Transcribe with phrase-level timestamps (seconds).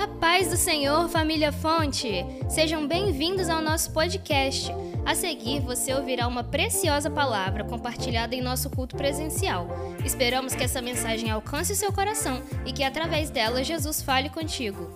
[0.00, 2.24] A paz do Senhor, família Fonte!
[2.48, 4.72] Sejam bem-vindos ao nosso podcast.
[5.04, 9.68] A seguir, você ouvirá uma preciosa palavra compartilhada em nosso culto presencial.
[10.02, 14.88] Esperamos que essa mensagem alcance o seu coração e que através dela Jesus fale contigo.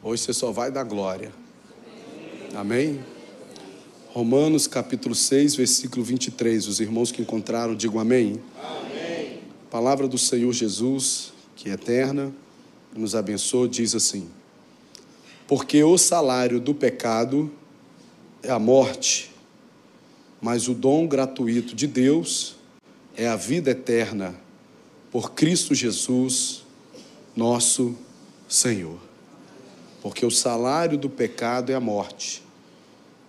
[0.00, 1.32] Hoje você só vai dar glória.
[2.54, 3.00] Amém?
[4.10, 6.68] Romanos capítulo 6, versículo 23.
[6.68, 8.40] Os irmãos que encontraram, digam amém.
[8.62, 9.40] Amém.
[9.68, 12.32] Palavra do Senhor Jesus, que é eterna,
[12.94, 14.28] nos abençoa, diz assim:
[15.46, 17.50] Porque o salário do pecado
[18.42, 19.30] é a morte,
[20.40, 22.56] mas o dom gratuito de Deus
[23.16, 24.34] é a vida eterna
[25.10, 26.64] por Cristo Jesus,
[27.36, 27.96] nosso
[28.48, 28.98] Senhor.
[30.00, 32.42] Porque o salário do pecado é a morte,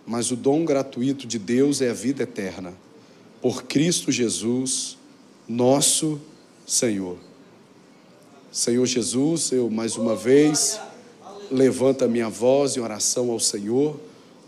[0.06, 2.74] mas o dom gratuito de Deus é a vida eterna
[3.42, 4.98] por Cristo Jesus,
[5.48, 6.22] nosso
[6.66, 7.18] Senhor.
[8.52, 10.78] Senhor Jesus, eu mais uma vez
[11.50, 13.98] levanto a minha voz em oração ao Senhor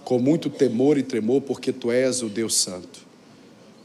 [0.04, 3.00] com muito temor e tremor, porque tu és o Deus Santo.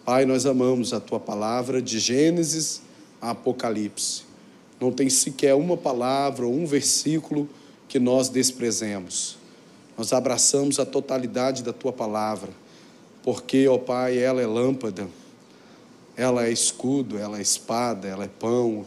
[0.04, 2.82] Pai, nós amamos a tua palavra de Gênesis
[3.22, 4.22] a Apocalipse.
[4.80, 7.48] Não tem sequer uma palavra ou um versículo
[7.86, 9.36] que nós desprezemos.
[9.96, 12.50] Nós abraçamos a totalidade da tua palavra,
[13.22, 15.06] porque, ó Pai, ela é lâmpada,
[16.16, 18.84] ela é escudo, ela é espada, ela é pão.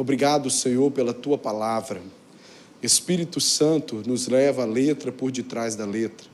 [0.00, 2.00] Obrigado, Senhor, pela tua palavra.
[2.82, 6.26] Espírito Santo nos leva a letra por detrás da letra.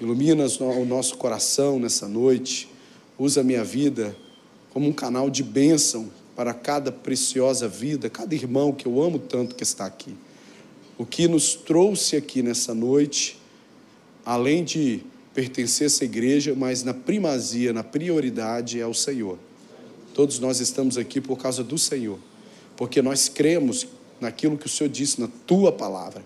[0.00, 2.68] Ilumina o nosso coração nessa noite.
[3.16, 4.16] Usa a minha vida
[4.70, 9.54] como um canal de bênção para cada preciosa vida, cada irmão que eu amo tanto
[9.54, 10.16] que está aqui.
[10.98, 13.38] O que nos trouxe aqui nessa noite,
[14.26, 19.38] além de pertencer a essa igreja, mas na primazia, na prioridade é o Senhor.
[20.14, 22.18] Todos nós estamos aqui por causa do Senhor,
[22.78, 23.86] porque nós cremos
[24.18, 26.22] naquilo que o Senhor disse na tua palavra,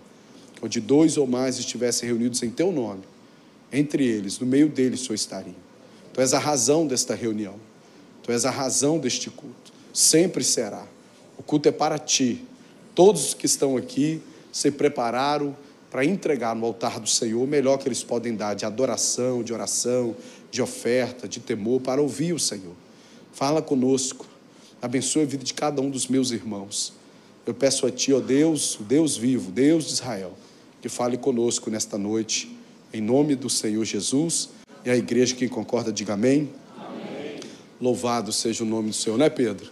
[0.61, 3.03] onde dois ou mais estivessem reunidos em teu nome
[3.73, 5.55] entre eles, no meio deles, o Senhor estaria.
[6.13, 7.55] Tu és a razão desta reunião.
[8.21, 9.73] Tu és a razão deste culto.
[9.91, 10.85] Sempre será.
[11.39, 12.45] O culto é para ti.
[12.93, 14.21] Todos os que estão aqui
[14.51, 15.57] se prepararam
[15.89, 19.51] para entregar no altar do Senhor o melhor que eles podem dar de adoração, de
[19.51, 20.15] oração,
[20.51, 22.75] de oferta, de temor, para ouvir o Senhor.
[23.31, 24.27] Fala conosco.
[24.83, 26.91] Abençoe a vida de cada um dos meus irmãos.
[27.47, 30.37] Eu peço a Ti, ó Deus, o Deus vivo, Deus de Israel,
[30.81, 32.53] que fale conosco nesta noite
[32.93, 34.49] em nome do Senhor Jesus.
[34.83, 36.49] E a igreja que concorda, diga amém.
[36.77, 37.39] amém.
[37.79, 39.71] Louvado seja o nome do Senhor, não é Pedro?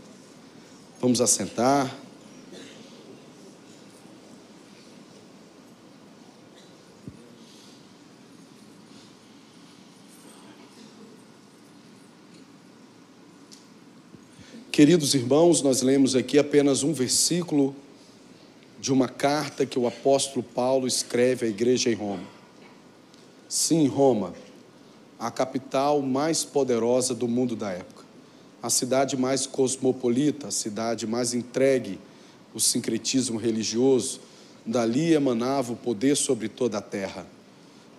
[1.01, 1.93] Vamos assentar.
[14.81, 17.75] Queridos irmãos, nós lemos aqui apenas um versículo
[18.80, 22.24] de uma carta que o apóstolo Paulo escreve à igreja em Roma.
[23.47, 24.34] Sim, Roma,
[25.20, 28.03] a capital mais poderosa do mundo da época,
[28.59, 32.00] a cidade mais cosmopolita, a cidade mais entregue
[32.52, 34.20] ao sincretismo religioso,
[34.66, 37.28] dali emanava o poder sobre toda a terra.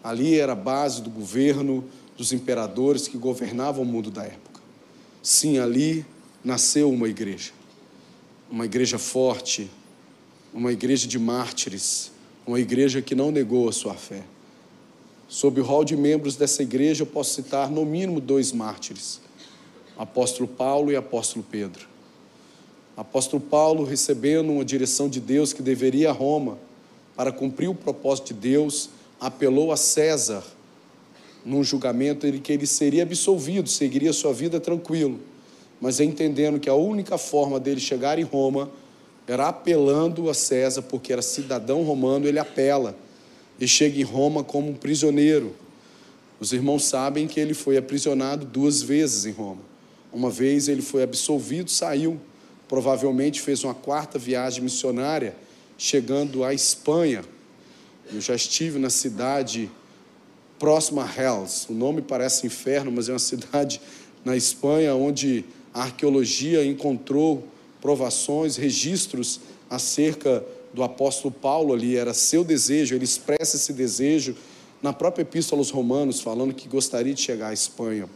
[0.03, 1.85] Ali era a base do governo
[2.17, 4.61] dos imperadores que governavam o mundo da época.
[5.23, 6.05] Sim, ali
[6.45, 7.53] nasceu uma igreja,
[8.51, 9.71] uma igreja forte,
[10.53, 12.11] uma igreja de mártires,
[12.47, 14.23] uma igreja que não negou a sua fé.
[15.29, 19.21] Sob o rol de membros dessa igreja, eu posso citar no mínimo dois mártires:
[19.97, 21.89] apóstolo Paulo e apóstolo Pedro.
[22.95, 26.59] Apóstolo Paulo, recebendo uma direção de Deus que deveria a Roma
[27.17, 30.45] para cumprir o propósito de Deus, apelou a César
[31.45, 35.19] num julgamento em que ele seria absolvido, seguiria sua vida tranquilo,
[35.83, 38.71] mas entendendo que a única forma dele chegar em Roma
[39.27, 42.97] era apelando a César, porque era cidadão romano, ele apela
[43.59, 45.57] e chega em Roma como um prisioneiro.
[46.39, 49.61] Os irmãos sabem que ele foi aprisionado duas vezes em Roma.
[50.13, 52.17] Uma vez ele foi absolvido, saiu,
[52.69, 55.35] provavelmente fez uma quarta viagem missionária,
[55.77, 57.25] chegando à Espanha.
[58.13, 59.69] Eu já estive na cidade
[60.61, 61.67] próxima a Hells.
[61.69, 63.81] O nome parece inferno, mas é uma cidade
[64.25, 67.47] na Espanha onde a arqueologia encontrou
[67.81, 74.37] provações, registros acerca do apóstolo Paulo ali, era seu desejo, ele expressa esse desejo
[74.83, 78.09] na própria epístola aos Romanos, falando que gostaria de chegar à Espanha.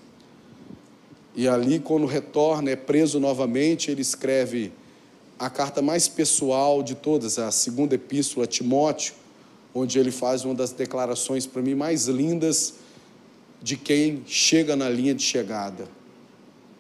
[1.35, 4.73] E ali, quando retorna, é preso novamente, ele escreve
[5.39, 9.15] a carta mais pessoal de todas, a segunda epístola a Timóteo,
[9.75, 12.75] onde ele faz uma das declarações para mim mais lindas
[13.63, 15.87] de quem chega na linha de chegada.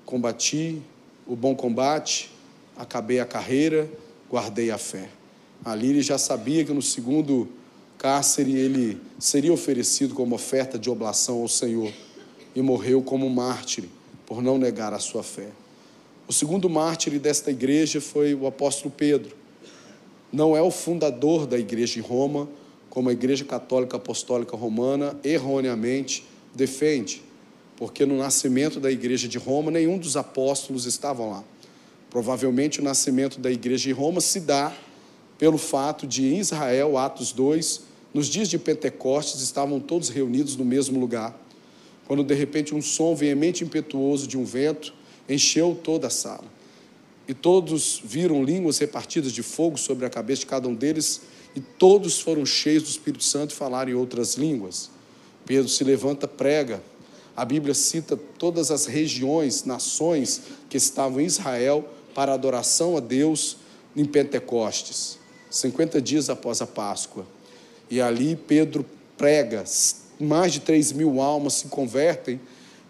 [0.06, 0.80] Combati
[1.26, 2.30] o bom combate,
[2.76, 3.90] acabei a carreira,
[4.30, 5.10] guardei a fé.
[5.64, 7.48] Ali ele já sabia que no segundo
[7.98, 11.92] cárcere ele seria oferecido como oferta de oblação ao Senhor
[12.54, 13.84] e morreu como mártir
[14.24, 15.48] por não negar a sua fé.
[16.28, 19.36] O segundo mártir desta igreja foi o apóstolo Pedro.
[20.32, 22.48] Não é o fundador da igreja em Roma,
[22.90, 26.24] como a Igreja Católica Apostólica Romana erroneamente
[26.54, 27.22] defende,
[27.76, 31.44] porque no nascimento da igreja de Roma nenhum dos apóstolos estavam lá.
[32.10, 34.74] Provavelmente o nascimento da igreja de Roma se dá
[35.38, 37.82] pelo fato de em Israel, Atos 2,
[38.14, 41.38] nos dias de Pentecostes estavam todos reunidos no mesmo lugar.
[42.06, 44.94] Quando de repente um som veemente impetuoso de um vento
[45.28, 46.44] encheu toda a sala.
[47.28, 51.22] E todos viram línguas repartidas de fogo sobre a cabeça de cada um deles,
[51.54, 54.90] e todos foram cheios do Espírito Santo e falaram em outras línguas.
[55.44, 56.82] Pedro se levanta, prega.
[57.36, 60.40] A Bíblia cita todas as regiões, nações
[60.70, 63.58] que estavam em Israel para adoração a Deus
[63.94, 65.18] em Pentecostes,
[65.50, 67.26] 50 dias após a Páscoa.
[67.90, 68.86] E ali Pedro
[69.18, 69.64] prega,
[70.18, 72.40] mais de 3 mil almas se convertem,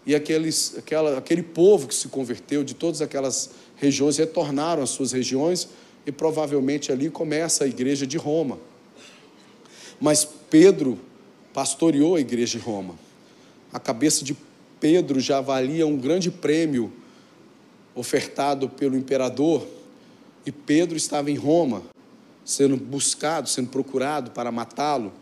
[0.05, 5.11] e aqueles, aquela, aquele povo que se converteu de todas aquelas regiões retornaram às suas
[5.11, 5.67] regiões,
[6.05, 8.57] e provavelmente ali começa a igreja de Roma.
[9.99, 10.97] Mas Pedro
[11.53, 13.06] pastoreou a igreja de Roma.
[13.77, 14.35] A cabeça de
[14.79, 16.91] Pedro já valia um grande prêmio
[17.93, 19.67] ofertado pelo imperador,
[20.47, 21.83] e Pedro estava em Roma,
[22.43, 25.13] sendo buscado, sendo procurado para matá-lo.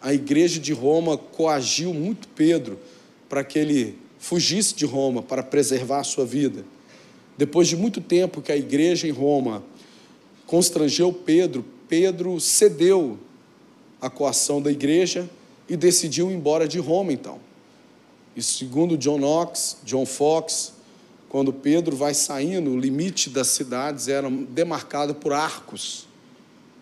[0.00, 2.78] A igreja de Roma coagiu muito Pedro
[3.28, 6.64] para que ele fugisse de Roma para preservar a sua vida.
[7.36, 9.62] Depois de muito tempo que a igreja em Roma
[10.46, 13.18] constrangeu Pedro, Pedro cedeu
[14.00, 15.28] à coação da igreja
[15.68, 17.46] e decidiu ir embora de Roma então.
[18.38, 20.74] E segundo John Knox, John Fox,
[21.28, 26.06] quando Pedro vai saindo, o limite das cidades era demarcado por arcos.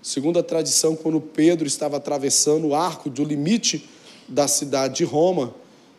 [0.02, 3.88] Segundo a tradição, quando Pedro estava atravessando o arco do limite
[4.28, 5.54] da cidade de Roma,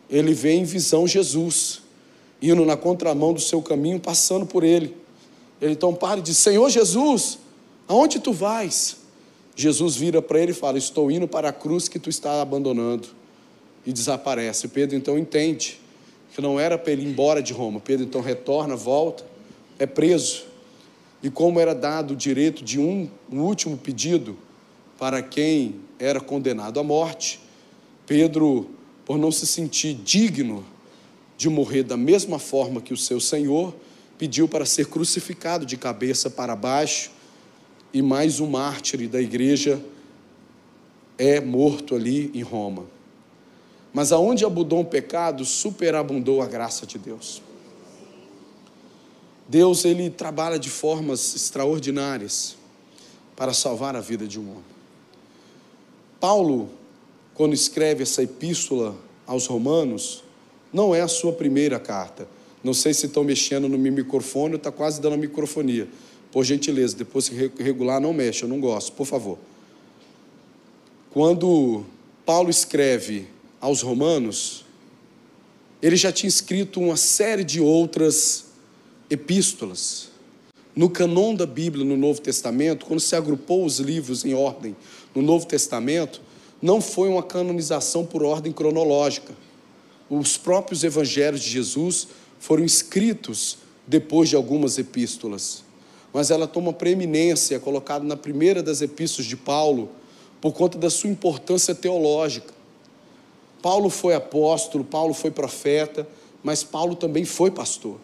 [0.08, 1.82] ele vê em visão Jesus,
[2.40, 4.96] indo na contramão do seu caminho, passando por ele.
[5.60, 7.36] Ele então para e diz: Senhor Jesus,
[7.88, 8.98] aonde tu vais?
[9.56, 13.17] Jesus vira para ele e fala: Estou indo para a cruz que tu está abandonando.
[13.86, 14.68] E desaparece.
[14.68, 15.80] Pedro então entende
[16.34, 17.80] que não era para ele ir embora de Roma.
[17.80, 19.24] Pedro então retorna, volta,
[19.78, 20.44] é preso.
[21.22, 24.38] E como era dado o direito de um, um último pedido
[24.98, 27.40] para quem era condenado à morte,
[28.06, 28.70] Pedro,
[29.04, 30.64] por não se sentir digno
[31.36, 33.74] de morrer da mesma forma que o seu Senhor,
[34.18, 37.10] pediu para ser crucificado de cabeça para baixo,
[37.92, 39.80] e mais um mártir da igreja
[41.16, 42.84] é morto ali em Roma.
[43.98, 47.42] Mas aonde abundou o pecado, superabundou a graça de Deus.
[49.48, 52.56] Deus ele trabalha de formas extraordinárias
[53.34, 54.64] para salvar a vida de um homem.
[56.20, 56.70] Paulo,
[57.34, 58.94] quando escreve essa epístola
[59.26, 60.22] aos Romanos,
[60.72, 62.28] não é a sua primeira carta.
[62.62, 65.88] Não sei se estão mexendo no meu microfone está quase dando a microfonia.
[66.30, 69.38] Por gentileza, depois se regular, não mexe, eu não gosto, por favor.
[71.10, 71.84] Quando
[72.24, 74.64] Paulo escreve aos Romanos,
[75.80, 78.46] ele já tinha escrito uma série de outras
[79.08, 80.08] epístolas.
[80.74, 84.76] No canon da Bíblia, no Novo Testamento, quando se agrupou os livros em ordem
[85.14, 86.20] no Novo Testamento,
[86.60, 89.34] não foi uma canonização por ordem cronológica.
[90.10, 95.64] Os próprios evangelhos de Jesus foram escritos depois de algumas epístolas.
[96.12, 99.90] Mas ela toma preeminência, colocada na primeira das epístolas de Paulo,
[100.40, 102.57] por conta da sua importância teológica.
[103.62, 106.06] Paulo foi apóstolo, Paulo foi profeta,
[106.42, 107.98] mas Paulo também foi pastor.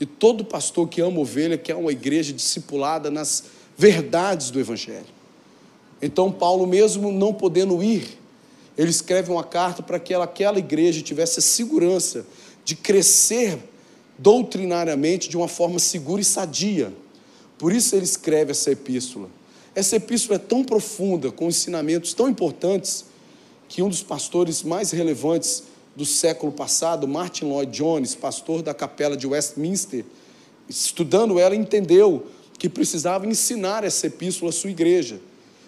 [0.00, 3.44] E todo pastor que ama ovelha quer uma igreja discipulada nas
[3.76, 5.06] verdades do Evangelho.
[6.00, 8.18] Então, Paulo, mesmo não podendo ir,
[8.76, 12.24] ele escreve uma carta para que aquela igreja tivesse a segurança
[12.64, 13.58] de crescer
[14.16, 16.92] doutrinariamente de uma forma segura e sadia.
[17.58, 19.28] Por isso ele escreve essa epístola.
[19.74, 23.04] Essa epístola é tão profunda, com ensinamentos tão importantes,
[23.70, 25.62] que um dos pastores mais relevantes
[25.94, 30.04] do século passado, Martin Lloyd Jones, pastor da capela de Westminster,
[30.68, 32.26] estudando ela, entendeu
[32.58, 35.20] que precisava ensinar essa epístola à sua igreja.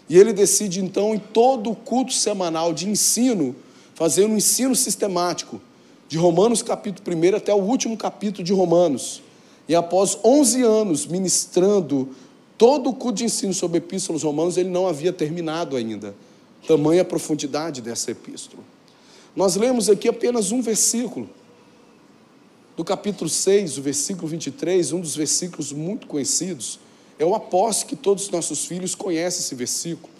[0.08, 3.54] E ele decide, então, em todo o culto semanal de ensino,
[3.94, 5.60] fazer um ensino sistemático,
[6.08, 9.22] de Romanos capítulo 1 até o último capítulo de Romanos.
[9.68, 12.08] E após 11 anos ministrando
[12.58, 16.12] todo o culto de ensino sobre epístolas romanos, ele não havia terminado ainda
[16.66, 18.62] tamanha profundidade dessa epístola.
[19.34, 21.28] Nós lemos aqui apenas um versículo,
[22.76, 26.78] do capítulo 6, o versículo 23, um dos versículos muito conhecidos,
[27.18, 30.12] Eu aposto que todos os nossos filhos conhecem esse versículo.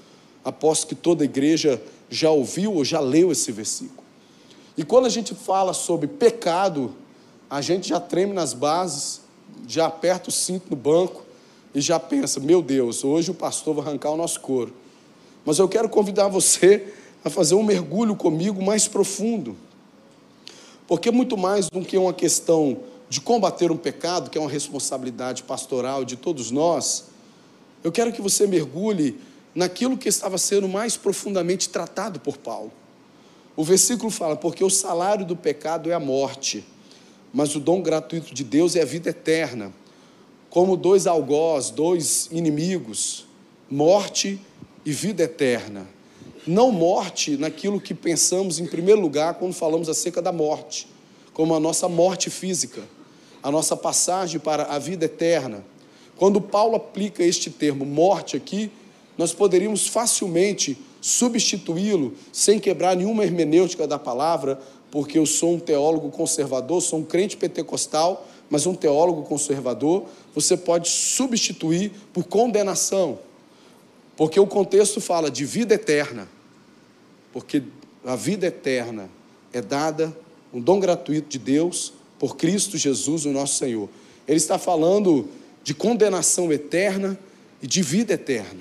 [0.45, 4.05] Aposto que toda igreja já ouviu ou já leu esse versículo.
[4.77, 6.95] E quando a gente fala sobre pecado,
[7.51, 9.21] a gente já treme nas bases,
[9.67, 11.25] já aperta o cinto no banco
[11.75, 14.73] e já pensa: meu Deus, hoje o pastor vai arrancar o nosso couro.
[15.45, 16.93] Mas eu quero convidar você
[17.25, 19.57] a fazer um mergulho comigo mais profundo.
[20.87, 25.43] Porque muito mais do que uma questão de combater um pecado, que é uma responsabilidade
[25.43, 27.05] pastoral de todos nós,
[27.85, 29.19] eu quero que você mergulhe
[29.55, 32.73] naquilo que estava sendo mais profundamente tratado por Paulo.
[33.57, 36.65] O versículo fala: Porque o salário do pecado é a morte,
[37.33, 39.73] mas o dom gratuito de Deus é a vida eterna.
[40.49, 43.27] Como dois algozes, dois inimigos,
[43.71, 44.52] morte e
[44.91, 45.87] vida eterna.
[46.47, 50.89] Não morte naquilo que pensamos em primeiro lugar quando falamos acerca da morte,
[51.33, 52.83] como a nossa morte física
[53.43, 55.65] a nossa passagem para a vida eterna.
[56.17, 58.71] Quando Paulo aplica este termo morte aqui,
[59.19, 64.61] nós poderíamos facilmente substituí-lo sem quebrar nenhuma hermenêutica da palavra,
[64.91, 70.57] porque eu sou um teólogo conservador, sou um crente pentecostal, mas um teólogo conservador, você
[70.57, 73.19] pode substituir por condenação,
[74.23, 76.29] porque o contexto fala de vida eterna,
[77.33, 77.61] porque
[78.05, 79.11] a vida eterna
[79.53, 80.17] é dada,
[80.55, 83.89] um dom gratuito de Deus por Cristo Jesus, o nosso Senhor.
[84.29, 85.29] Ele está falando
[85.65, 87.19] de condenação eterna
[87.61, 88.61] e de vida eterna.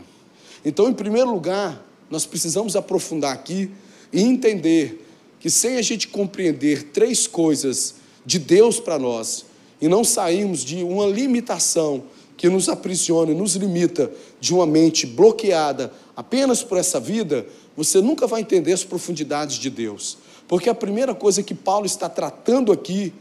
[0.66, 3.70] Então, em primeiro lugar, nós precisamos aprofundar aqui
[4.12, 5.06] e entender
[5.40, 7.94] que sem a gente compreender três coisas
[8.26, 9.46] de Deus para nós
[9.80, 12.06] e não sairmos de uma limitação
[12.42, 17.46] que nos aprisiona, nos limita de uma mente bloqueada apenas por essa vida,
[17.78, 20.18] você nunca vai entender as profundidades de Deus.
[20.48, 23.14] Porque a primeira coisa que Paulo está tratando aqui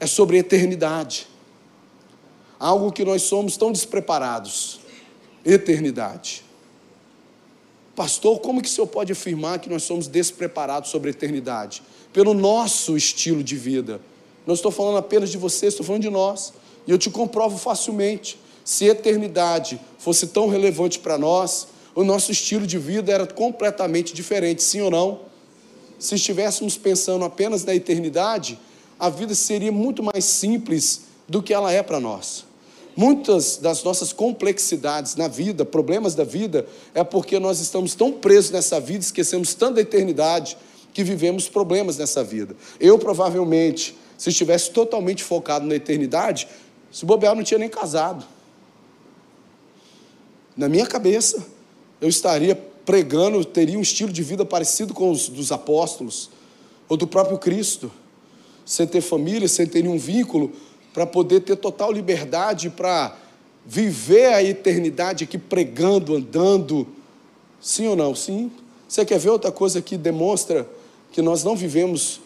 [0.00, 1.28] é sobre eternidade.
[2.58, 4.80] Algo que nós somos tão despreparados.
[5.44, 6.42] Eternidade.
[7.94, 11.82] Pastor, como que o senhor pode afirmar que nós somos despreparados sobre a eternidade?
[12.10, 14.00] Pelo nosso estilo de vida.
[14.46, 16.54] Não estou falando apenas de você, estou falando de nós.
[16.86, 18.38] E eu te comprovo facilmente.
[18.64, 24.62] Se eternidade fosse tão relevante para nós, o nosso estilo de vida era completamente diferente,
[24.62, 25.20] sim ou não?
[25.98, 28.58] Se estivéssemos pensando apenas na eternidade,
[28.98, 32.44] a vida seria muito mais simples do que ela é para nós.
[32.96, 38.50] Muitas das nossas complexidades na vida, problemas da vida, é porque nós estamos tão presos
[38.50, 40.56] nessa vida, esquecemos tanto da eternidade,
[40.92, 42.54] que vivemos problemas nessa vida.
[42.78, 46.48] Eu, provavelmente, se estivesse totalmente focado na eternidade,
[46.90, 48.24] se bobear, não tinha nem casado.
[50.56, 51.46] Na minha cabeça,
[52.00, 52.54] eu estaria
[52.84, 56.30] pregando, teria um estilo de vida parecido com os dos apóstolos,
[56.88, 57.90] ou do próprio Cristo
[58.70, 60.52] sem ter família, sem ter nenhum vínculo,
[60.94, 63.16] para poder ter total liberdade para
[63.66, 66.86] viver a eternidade aqui pregando, andando.
[67.60, 68.14] Sim ou não?
[68.14, 68.50] Sim.
[68.88, 70.68] Você quer ver outra coisa que demonstra
[71.12, 72.20] que nós não vivemos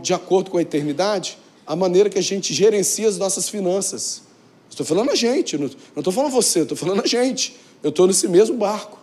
[0.00, 1.38] de acordo com a eternidade?
[1.66, 4.22] A maneira que a gente gerencia as nossas finanças.
[4.68, 7.56] Estou falando a gente, não estou falando você, estou falando a gente.
[7.82, 8.98] Eu estou nesse mesmo barco.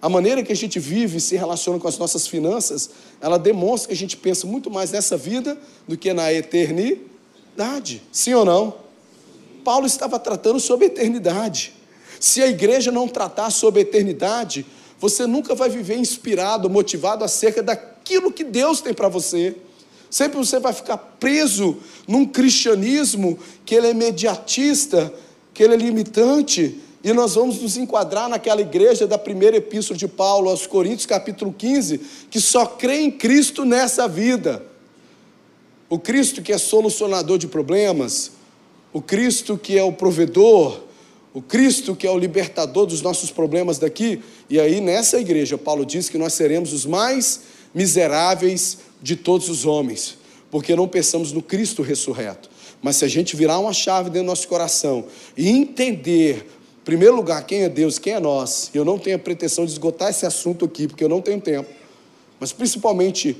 [0.00, 3.88] A maneira que a gente vive e se relaciona com as nossas finanças, ela demonstra
[3.88, 8.02] que a gente pensa muito mais nessa vida do que na eternidade.
[8.10, 8.74] Sim ou não?
[9.64, 11.72] Paulo estava tratando sobre a eternidade.
[12.18, 14.66] Se a igreja não tratar sobre a eternidade,
[14.98, 19.56] você nunca vai viver inspirado, motivado acerca daquilo que Deus tem para você.
[20.12, 25.10] Sempre você vai ficar preso num cristianismo que ele é imediatista,
[25.54, 30.06] que ele é limitante, e nós vamos nos enquadrar naquela igreja da primeira epístola de
[30.06, 31.98] Paulo aos Coríntios, capítulo 15,
[32.30, 34.62] que só crê em Cristo nessa vida.
[35.88, 38.32] O Cristo que é solucionador de problemas,
[38.92, 40.78] o Cristo que é o provedor,
[41.32, 44.22] o Cristo que é o libertador dos nossos problemas daqui.
[44.50, 49.64] E aí, nessa igreja, Paulo diz que nós seremos os mais miseráveis de todos os
[49.64, 50.18] homens,
[50.50, 52.50] porque não pensamos no Cristo ressurreto.
[52.82, 55.04] Mas se a gente virar uma chave dentro do nosso coração
[55.36, 56.46] e entender
[56.82, 58.68] em primeiro lugar, quem é Deus, quem é nós.
[58.74, 61.70] Eu não tenho a pretensão de esgotar esse assunto aqui, porque eu não tenho tempo.
[62.40, 63.36] Mas principalmente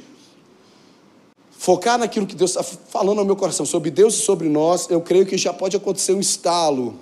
[1.51, 5.01] focar naquilo que Deus está falando ao meu coração, sobre Deus e sobre nós, eu
[5.01, 7.01] creio que já pode acontecer um estalo.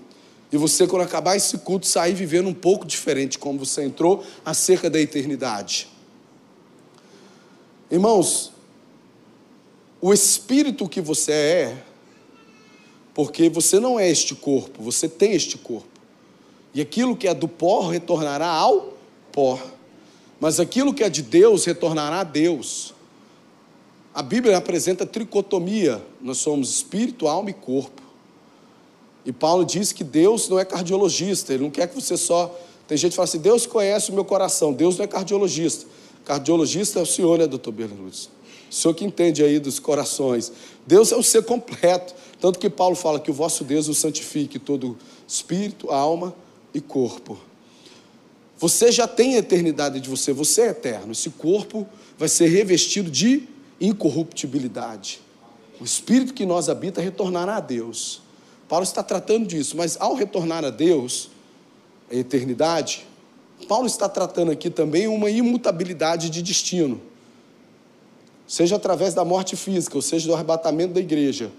[0.50, 4.88] E você, quando acabar esse culto, sair vivendo um pouco diferente como você entrou acerca
[4.88, 5.88] da eternidade.
[7.90, 8.52] Irmãos,
[10.00, 11.84] o espírito que você é,
[13.12, 15.88] porque você não é este corpo, você tem este corpo.
[16.72, 18.94] E aquilo que é do pó retornará ao
[19.32, 19.58] pó.
[20.38, 22.94] Mas aquilo que é de Deus retornará a Deus.
[24.14, 26.00] A Bíblia apresenta tricotomia.
[26.20, 28.00] Nós somos espírito, alma e corpo.
[29.24, 32.56] E Paulo diz que Deus não é cardiologista, ele não quer que você só.
[32.88, 35.86] Tem gente que fala assim: Deus conhece o meu coração, Deus não é cardiologista.
[36.24, 38.30] Cardiologista é o senhor, né, doutor Berluz?
[38.70, 40.52] O senhor que entende aí dos corações.
[40.86, 42.14] Deus é o ser completo.
[42.40, 44.96] Tanto que Paulo fala que o vosso Deus o santifique todo
[45.26, 46.34] espírito, alma
[46.72, 47.38] e corpo.
[48.58, 51.12] Você já tem a eternidade de você, você é eterno.
[51.12, 51.86] Esse corpo
[52.18, 53.48] vai ser revestido de
[53.80, 55.20] incorruptibilidade.
[55.80, 58.20] O espírito que nós habita retornará a Deus.
[58.68, 61.30] Paulo está tratando disso, mas ao retornar a Deus,
[62.10, 63.06] a eternidade,
[63.66, 67.00] Paulo está tratando aqui também uma imutabilidade de destino.
[68.46, 71.50] Seja através da morte física, ou seja do arrebatamento da igreja,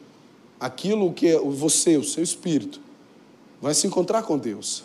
[0.59, 2.81] aquilo que é você, o seu espírito,
[3.61, 4.83] vai se encontrar com Deus.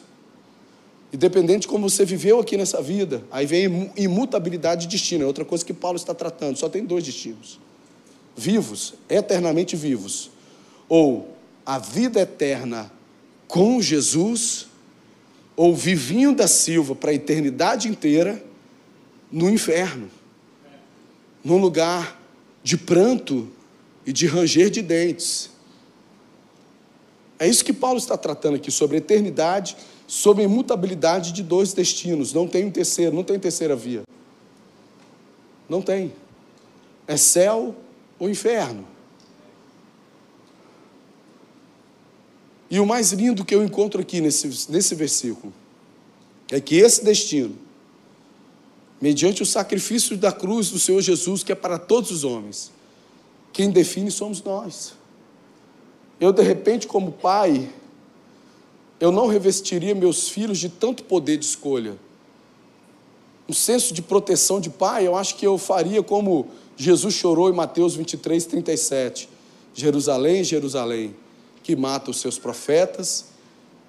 [1.13, 5.45] Independente de como você viveu aqui nessa vida, aí vem imutabilidade de destino, é outra
[5.45, 7.59] coisa que Paulo está tratando, só tem dois destinos:
[8.37, 10.31] vivos, eternamente vivos,
[10.89, 11.29] ou
[11.65, 12.91] a vida eterna
[13.49, 14.67] com Jesus,
[15.57, 18.45] ou vivinho da Silva para a eternidade inteira
[19.33, 20.11] no inferno,
[21.43, 22.21] num lugar
[22.63, 23.49] de pranto
[24.05, 25.51] e de ranger de dentes.
[27.39, 31.73] É isso que Paulo está tratando aqui, sobre a eternidade, sobre a imutabilidade de dois
[31.73, 32.33] destinos.
[32.33, 34.03] Não tem um terceiro, não tem terceira via.
[35.69, 36.13] Não tem.
[37.07, 37.75] É céu
[38.19, 38.96] ou inferno.
[42.71, 45.53] E o mais lindo que eu encontro aqui nesse, nesse versículo
[46.51, 47.57] é que esse destino,
[49.01, 52.73] mediante o sacrifício da cruz do Senhor Jesus, que é para todos os homens,
[53.53, 54.95] quem define somos nós.
[56.21, 57.71] Eu, de repente, como pai,
[58.99, 61.97] eu não revestiria meus filhos de tanto poder de escolha.
[63.49, 67.53] Um senso de proteção de pai, eu acho que eu faria como Jesus chorou em
[67.53, 69.29] Mateus 23, 37.
[69.75, 71.15] Jerusalém, Jerusalém
[71.67, 73.25] que mata os seus profetas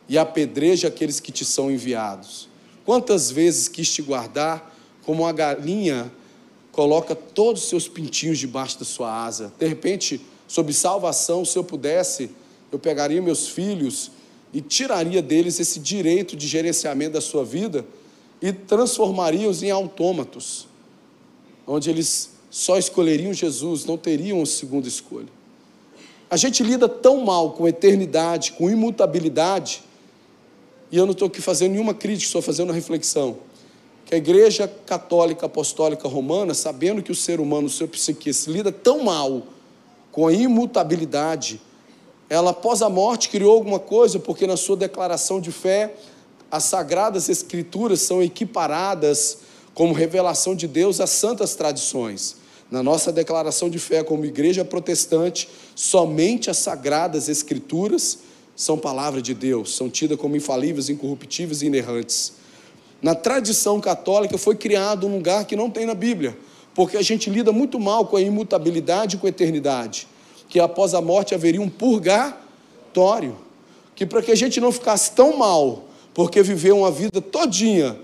[0.09, 2.49] e apedreja aqueles que te são enviados.
[2.83, 6.11] Quantas vezes quis te guardar, como uma galinha
[6.71, 9.53] coloca todos os seus pintinhos debaixo da sua asa.
[9.59, 12.31] De repente, sob salvação, se eu pudesse,
[12.71, 14.09] eu pegaria meus filhos
[14.51, 17.85] e tiraria deles esse direito de gerenciamento da sua vida
[18.41, 20.67] e transformaria-os em autômatos,
[21.67, 25.36] onde eles só escolheriam Jesus, não teriam a segunda escolha.
[26.29, 29.81] A gente lida tão mal com eternidade, com imutabilidade,
[30.91, 33.37] e eu não estou aqui fazendo nenhuma crítica, estou fazendo uma reflexão.
[34.05, 38.71] Que a Igreja Católica Apostólica Romana, sabendo que o ser humano, o seu se lida
[38.71, 39.43] tão mal
[40.11, 41.61] com a imutabilidade,
[42.29, 45.95] ela após a morte criou alguma coisa, porque na sua declaração de fé,
[46.51, 49.39] as sagradas escrituras são equiparadas
[49.73, 52.37] como revelação de Deus às santas tradições.
[52.69, 58.19] Na nossa declaração de fé como igreja protestante, somente as sagradas escrituras
[58.55, 62.33] são palavra de Deus, são tidas como infalíveis, incorruptíveis e inerrantes.
[63.01, 66.37] Na tradição católica foi criado um lugar que não tem na Bíblia,
[66.73, 70.07] porque a gente lida muito mal com a imutabilidade e com a eternidade,
[70.49, 73.37] que após a morte haveria um purgatório,
[73.95, 77.97] que para que a gente não ficasse tão mal, porque viveu uma vida todinha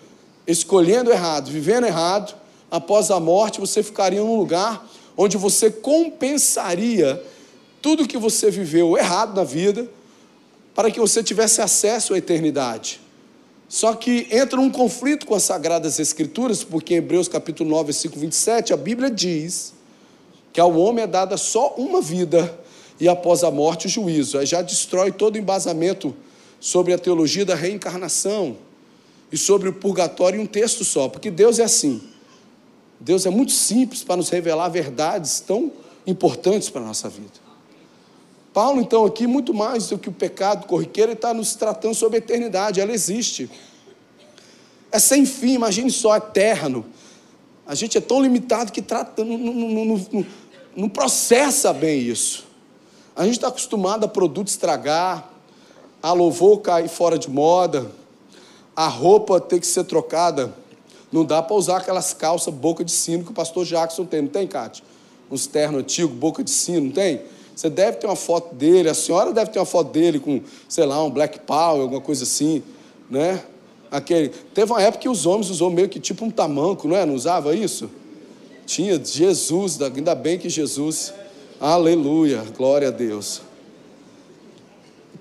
[0.45, 2.35] escolhendo errado, vivendo errado,
[2.73, 7.23] após a morte, você ficaria num lugar onde você compensaria
[7.79, 9.87] tudo que você viveu errado na vida,
[10.73, 12.99] para que você tivesse acesso à eternidade.
[13.69, 18.21] Só que entra um conflito com as Sagradas Escrituras, porque em Hebreus capítulo 9, versículo
[18.21, 19.75] 27, a Bíblia diz
[20.51, 22.57] que ao homem é dada só uma vida
[22.99, 24.39] e após a morte o juízo.
[24.39, 26.15] Aí já destrói todo o embasamento
[26.59, 28.57] sobre a teologia da reencarnação
[29.31, 32.12] e sobre o purgatório em um texto só, porque Deus é assim.
[33.03, 35.73] Deus é muito simples para nos revelar verdades tão
[36.07, 37.43] importantes para a nossa vida.
[38.53, 42.17] Paulo, então, aqui, muito mais do que o pecado corriqueiro, ele está nos tratando sobre
[42.17, 43.49] a eternidade, ela existe.
[44.89, 46.85] É sem fim, imagine só, eterno.
[47.67, 50.25] A gente é tão limitado que trata, não, não, não,
[50.73, 52.45] não processa bem isso.
[53.13, 55.29] A gente está acostumado a produto estragar,
[56.01, 57.91] a louvor cair fora de moda,
[58.73, 60.62] a roupa ter que ser trocada
[61.13, 64.29] não dá para usar aquelas calças boca de sino que o pastor Jackson tem, não
[64.29, 64.83] tem, Cátia?
[65.29, 67.21] Uns terno antigo, boca de sino, não tem?
[67.55, 70.87] Você deve ter uma foto dele, a senhora deve ter uma foto dele com, sei
[70.87, 72.63] lá, um black power, alguma coisa assim,
[73.09, 73.43] né?
[73.91, 74.29] Aquele.
[74.29, 77.05] Teve uma época que os homens usou meio que tipo um tamanco, não é?
[77.05, 77.91] Não usava isso?
[78.65, 81.13] Tinha Jesus, ainda bem que Jesus.
[81.61, 83.41] Aleluia, glória a Deus.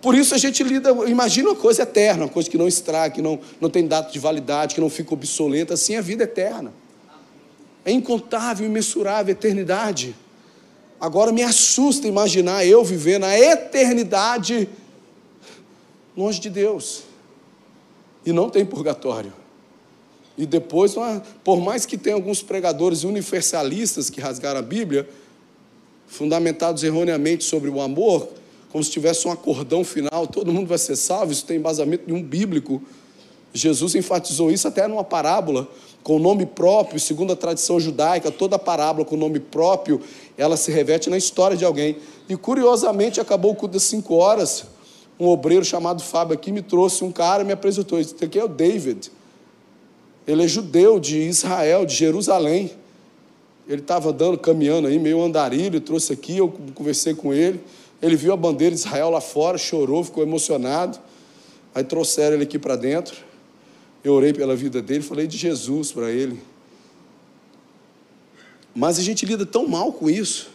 [0.03, 3.23] Por isso a gente lida, imagina uma coisa eterna, uma coisa que não estraga, que
[3.23, 6.73] não, não tem data de validade, que não fica obsoleta, assim é a vida eterna.
[7.85, 10.17] É incontável, imensurável eternidade.
[11.01, 14.69] Agora me assusta imaginar eu vivendo a eternidade
[16.17, 17.05] longe de Deus.
[18.27, 19.33] E não tem purgatório.
[20.37, 20.95] E depois,
[21.45, 25.09] por mais que tenha alguns pregadores universalistas que rasgaram a Bíblia,
[26.09, 28.29] fundamentados erroneamente sobre o amor,
[28.73, 32.23] como se tivesse um acordão final, todo mundo vai ser salvo, isso tem embasamento nenhum
[32.23, 32.83] bíblico.
[33.53, 35.69] Jesus enfatizou isso até numa parábola,
[36.03, 40.01] com nome próprio, segundo a tradição judaica, toda parábola com nome próprio,
[40.39, 41.99] ela se reveste na história de alguém.
[42.29, 44.65] E curiosamente, acabou o culto das cinco horas,
[45.21, 48.01] um obreiro chamado Fábio aqui me trouxe um cara me apresentou.
[48.01, 49.13] Esse aqui é o David.
[50.27, 52.73] Ele é judeu de Israel, de Jerusalém.
[53.69, 57.61] Ele estava andando, caminhando aí, meio andarilho, trouxe aqui, eu conversei com ele.
[58.03, 60.99] Ele viu a bandeira de Israel lá fora, chorou, ficou emocionado.
[61.73, 63.17] Aí trouxeram ele aqui para dentro.
[64.03, 66.43] Eu orei pela vida dele, falei de Jesus para ele.
[68.75, 70.51] Mas a gente lida tão mal com isso,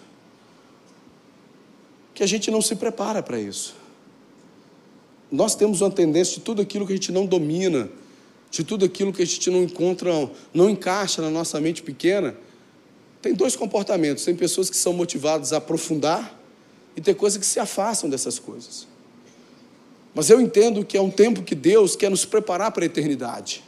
[2.13, 3.75] que a gente não se prepara para isso.
[5.31, 7.89] Nós temos uma tendência de tudo aquilo que a gente não domina,
[8.49, 10.12] de tudo aquilo que a gente não encontra,
[10.53, 12.36] não encaixa na nossa mente pequena.
[13.21, 16.38] Tem dois comportamentos: tem pessoas que são motivadas a aprofundar,
[16.97, 18.88] e tem coisas que se afastam dessas coisas.
[20.15, 23.63] Mas eu entendo que é um tempo que Deus quer nos preparar para a eternidade.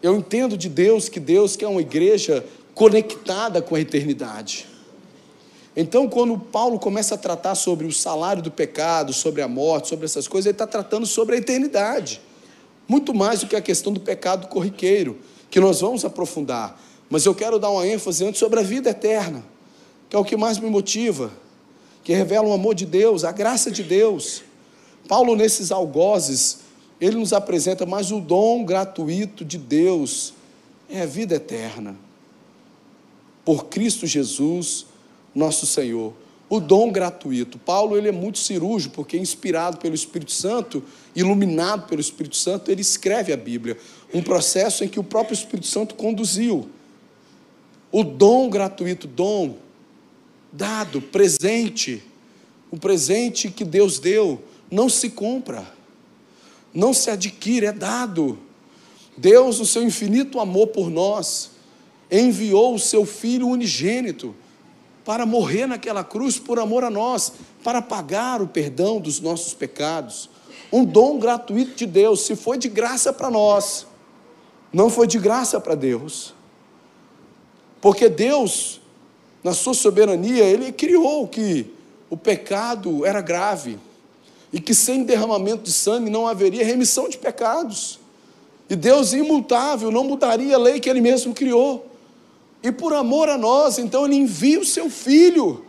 [0.00, 4.68] Eu entendo de Deus que Deus quer uma igreja conectada com a eternidade.
[5.76, 10.04] Então, quando Paulo começa a tratar sobre o salário do pecado, sobre a morte, sobre
[10.04, 12.20] essas coisas, ele está tratando sobre a eternidade.
[12.86, 15.18] Muito mais do que a questão do pecado corriqueiro,
[15.50, 16.80] que nós vamos aprofundar.
[17.10, 19.42] Mas eu quero dar uma ênfase antes sobre a vida eterna,
[20.08, 21.41] que é o que mais me motiva,
[22.02, 24.42] que revela o amor de Deus, a graça de Deus.
[25.08, 26.60] Paulo, nesses algozes,
[27.00, 30.34] ele nos apresenta mais o dom gratuito de Deus,
[30.88, 31.96] é a vida eterna.
[33.44, 34.86] Por Cristo Jesus,
[35.34, 36.12] nosso Senhor.
[36.48, 37.58] O dom gratuito.
[37.58, 40.82] Paulo ele é muito cirúrgico, porque inspirado pelo Espírito Santo,
[41.16, 43.76] iluminado pelo Espírito Santo, ele escreve a Bíblia.
[44.12, 46.68] Um processo em que o próprio Espírito Santo conduziu.
[47.90, 49.56] O dom gratuito, dom
[50.52, 52.02] dado, presente,
[52.70, 55.66] o presente que Deus deu não se compra,
[56.72, 58.38] não se adquire, é dado.
[59.16, 61.50] Deus, no seu infinito amor por nós,
[62.10, 64.34] enviou o seu Filho unigênito
[65.04, 67.32] para morrer naquela cruz por amor a nós,
[67.64, 70.30] para pagar o perdão dos nossos pecados.
[70.72, 73.86] Um dom gratuito de Deus, se foi de graça para nós,
[74.72, 76.34] não foi de graça para Deus.
[77.80, 78.80] Porque Deus,
[79.42, 81.66] na sua soberania, Ele criou que
[82.08, 83.78] o pecado era grave
[84.52, 87.98] e que sem derramamento de sangue não haveria remissão de pecados.
[88.68, 91.86] E Deus imutável não mudaria a lei que Ele mesmo criou.
[92.62, 95.64] E por amor a nós, então Ele envia o seu Filho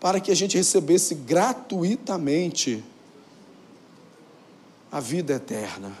[0.00, 2.82] para que a gente recebesse gratuitamente
[4.90, 5.92] a vida eterna.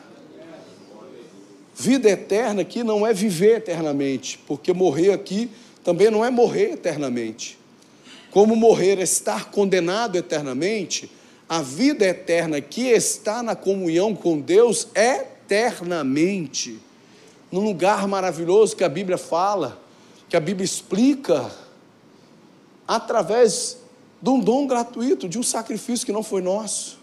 [1.74, 5.50] Vida eterna aqui não é viver eternamente, porque morrer aqui
[5.82, 7.58] também não é morrer eternamente.
[8.30, 11.10] Como morrer é estar condenado eternamente,
[11.48, 16.78] a vida eterna que está na comunhão com Deus eternamente.
[17.50, 19.78] Num lugar maravilhoso que a Bíblia fala,
[20.28, 21.50] que a Bíblia explica,
[22.88, 23.78] através
[24.20, 26.98] de um dom gratuito, de um sacrifício que não foi nosso,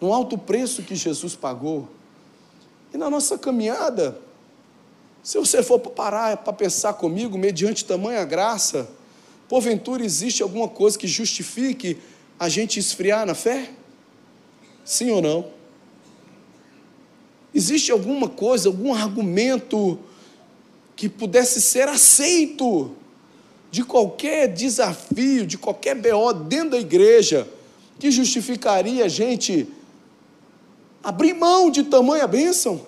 [0.00, 1.88] um alto preço que Jesus pagou.
[2.92, 4.18] E na nossa caminhada,
[5.22, 8.88] se você for parar para pensar comigo, mediante tamanha graça,
[9.48, 11.98] Porventura existe alguma coisa que justifique
[12.38, 13.70] a gente esfriar na fé?
[14.84, 15.50] Sim ou não?
[17.54, 19.98] Existe alguma coisa, algum argumento
[20.96, 22.92] que pudesse ser aceito
[23.70, 27.46] de qualquer desafio, de qualquer BO dentro da igreja,
[27.98, 29.68] que justificaria a gente
[31.02, 32.80] abrir mão de tamanha bênção?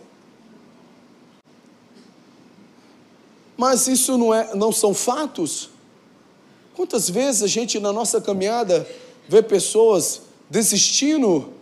[3.56, 5.70] Mas isso não, é, não são fatos?
[6.74, 8.86] Quantas vezes a gente na nossa caminhada
[9.28, 11.52] vê pessoas desistindo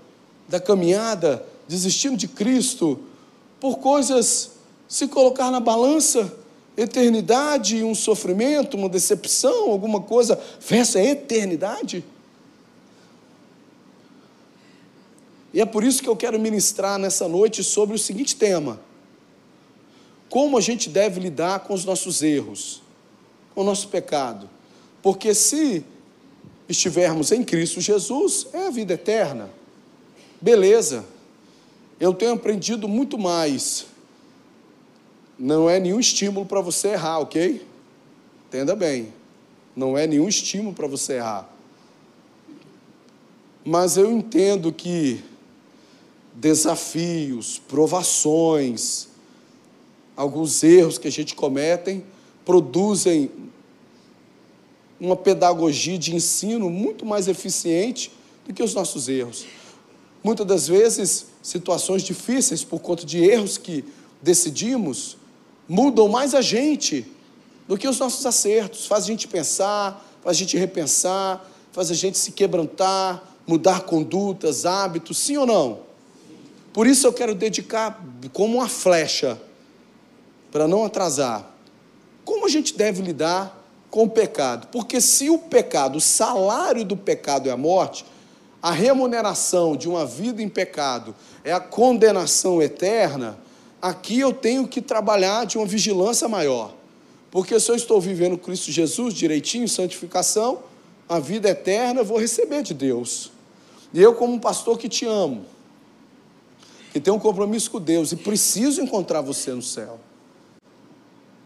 [0.49, 2.99] da caminhada, desistindo de Cristo,
[3.61, 4.53] por coisas,
[4.89, 6.37] se colocar na balança,
[6.77, 12.05] eternidade, um sofrimento, uma decepção, alguma coisa, versus eternidade?
[15.53, 18.81] E é por isso que eu quero ministrar nessa noite sobre o seguinte tema:
[20.29, 22.83] como a gente deve lidar com os nossos erros,
[23.55, 24.49] com o nosso pecado.
[25.03, 25.85] Porque se
[26.69, 29.51] estivermos em Cristo Jesus, é a vida eterna.
[30.41, 31.05] Beleza.
[32.01, 33.87] Eu tenho aprendido muito mais.
[35.39, 37.67] Não é nenhum estímulo para você errar, ok?
[38.49, 39.13] Entenda bem.
[39.75, 41.49] Não é nenhum estímulo para você errar.
[43.65, 45.23] mas eu entendo que
[46.35, 49.09] desafios, provações,
[50.17, 52.03] alguns erros que a gente comete
[52.45, 53.31] produzem
[55.01, 58.13] uma pedagogia de ensino muito mais eficiente
[58.47, 59.47] do que os nossos erros.
[60.23, 63.85] Muitas das vezes, situações difíceis por conta de erros que
[64.23, 65.17] decidimos
[65.69, 67.07] mudam mais a gente
[67.67, 68.87] do que os nossos acertos.
[68.87, 74.65] Faz a gente pensar, faz a gente repensar, faz a gente se quebrantar, mudar condutas,
[74.65, 75.92] hábitos, sim ou não?
[76.73, 79.41] Por isso eu quero dedicar como uma flecha,
[80.51, 81.51] para não atrasar,
[82.25, 83.59] como a gente deve lidar
[83.91, 84.69] com o pecado.
[84.71, 88.05] Porque se o pecado, o salário do pecado é a morte,
[88.63, 93.37] a remuneração de uma vida em pecado é a condenação eterna,
[93.81, 96.75] aqui eu tenho que trabalhar de uma vigilância maior.
[97.31, 100.61] Porque se eu estou vivendo Cristo Jesus direitinho, santificação,
[101.09, 103.33] a vida eterna eu vou receber de Deus.
[103.93, 105.45] E eu, como pastor que te amo,
[106.93, 109.99] que tem um compromisso com Deus e preciso encontrar você no céu.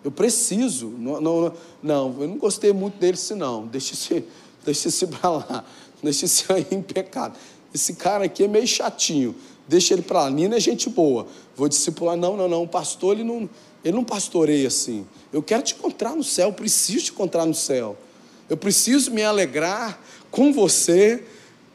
[0.02, 0.88] Eu preciso.
[0.88, 3.66] Não, não, não eu não gostei muito dele, senão.
[3.66, 4.24] Deixa esse,
[4.64, 5.64] deixa esse para lá.
[6.02, 7.38] Deixa esse aí em pecado.
[7.74, 9.34] Esse cara aqui é meio chatinho.
[9.66, 10.30] Deixa ele para lá.
[10.30, 11.26] Nina é gente boa.
[11.56, 12.16] Vou discipular.
[12.16, 12.64] Não, não, não.
[12.64, 13.48] O pastor, ele não,
[13.82, 15.06] ele não pastoreia assim.
[15.32, 16.48] Eu quero te encontrar no céu.
[16.48, 17.96] Eu preciso te encontrar no céu.
[18.48, 19.98] Eu preciso me alegrar
[20.30, 21.24] com você,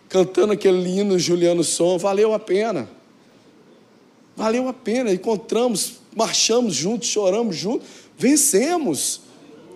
[0.07, 1.97] cantando aquele hino Juliano Som.
[1.97, 2.87] Valeu a pena.
[4.35, 5.13] Valeu a pena.
[5.13, 9.21] Encontramos, marchamos juntos, choramos juntos, vencemos.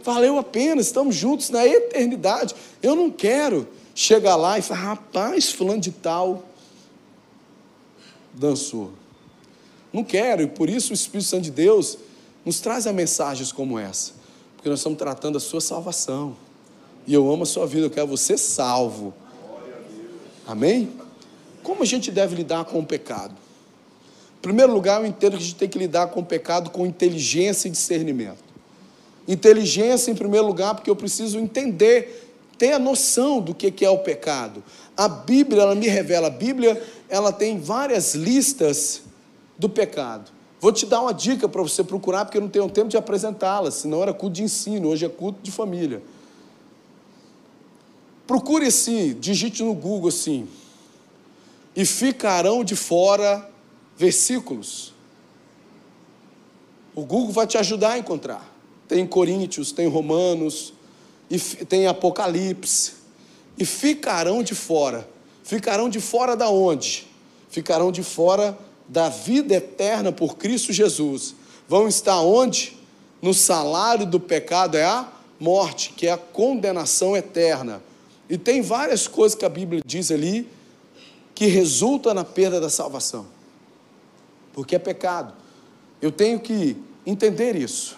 [0.04, 2.56] Valeu a pena, estamos juntos na eternidade.
[2.82, 6.44] Eu não quero chegar lá e falar, rapaz, fulano de tal
[8.34, 8.91] dançou.
[9.91, 11.98] Não quero, e por isso o Espírito Santo de Deus
[12.44, 14.12] nos traz a mensagens como essa,
[14.56, 16.36] porque nós estamos tratando a sua salvação.
[17.08, 19.13] E eu amo a sua vida, eu quero você salvo.
[20.46, 20.91] Amém?
[21.63, 23.34] Como a gente deve lidar com o pecado?
[24.45, 27.67] Primeiro lugar, eu entendo que a gente tem que lidar com o pecado com inteligência
[27.67, 28.43] e discernimento.
[29.27, 33.97] Inteligência, em primeiro lugar, porque eu preciso entender, ter a noção do que é o
[33.97, 34.63] pecado.
[34.95, 36.79] A Bíblia, ela me revela, a Bíblia,
[37.10, 39.01] ela tem várias listas
[39.58, 40.31] do pecado.
[40.62, 43.73] Vou te dar uma dica para você procurar, porque eu não tenho tempo de apresentá-las,
[43.73, 46.03] senão era culto de ensino, hoje é culto de família.
[48.27, 50.47] Procure assim, digite no Google assim,
[51.75, 53.55] e ficarão de fora
[53.97, 54.93] versículos.
[56.93, 58.53] O Google vai te ajudar a encontrar.
[58.88, 60.73] Tem Coríntios, tem Romanos,
[61.29, 62.93] e tem Apocalipse.
[63.58, 65.08] E ficarão de fora.
[65.43, 67.08] Ficarão de fora da onde?
[67.49, 71.36] Ficarão de fora da vida eterna por Cristo Jesus.
[71.67, 72.77] Vão estar onde?
[73.21, 77.81] No salário do pecado é a morte, que é a condenação eterna.
[78.29, 80.47] E tem várias coisas que a Bíblia diz ali
[81.34, 83.25] que resulta na perda da salvação.
[84.56, 85.34] Porque é pecado.
[86.02, 87.98] Eu tenho que entender isso.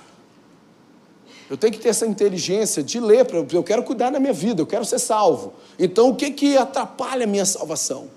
[1.48, 4.66] Eu tenho que ter essa inteligência de ler, eu quero cuidar da minha vida, eu
[4.66, 5.54] quero ser salvo.
[5.78, 8.10] Então, o que, que atrapalha a minha salvação?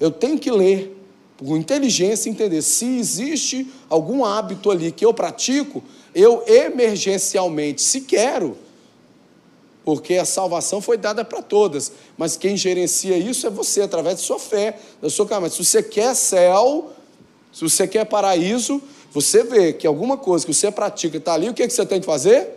[0.00, 0.98] Eu tenho que ler,
[1.38, 8.56] com inteligência, entender se existe algum hábito ali que eu pratico, eu emergencialmente, se quero,
[9.84, 14.22] porque a salvação foi dada para todas, mas quem gerencia isso é você, através de
[14.22, 15.54] sua fé, da sua caminhada.
[15.54, 16.93] Se você quer céu,
[17.54, 21.54] se você quer paraíso, você vê que alguma coisa que você pratica está ali, o
[21.54, 22.50] que, que você tem que fazer?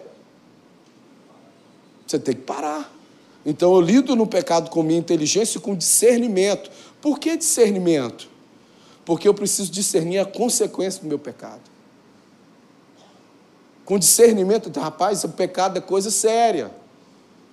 [2.07, 2.91] Você tem que parar.
[3.45, 6.71] Então eu lido no pecado com minha inteligência e com discernimento.
[6.99, 8.27] Por que discernimento?
[9.05, 11.61] Porque eu preciso discernir a consequência do meu pecado.
[13.85, 16.71] Com discernimento, rapaz, o pecado é coisa séria.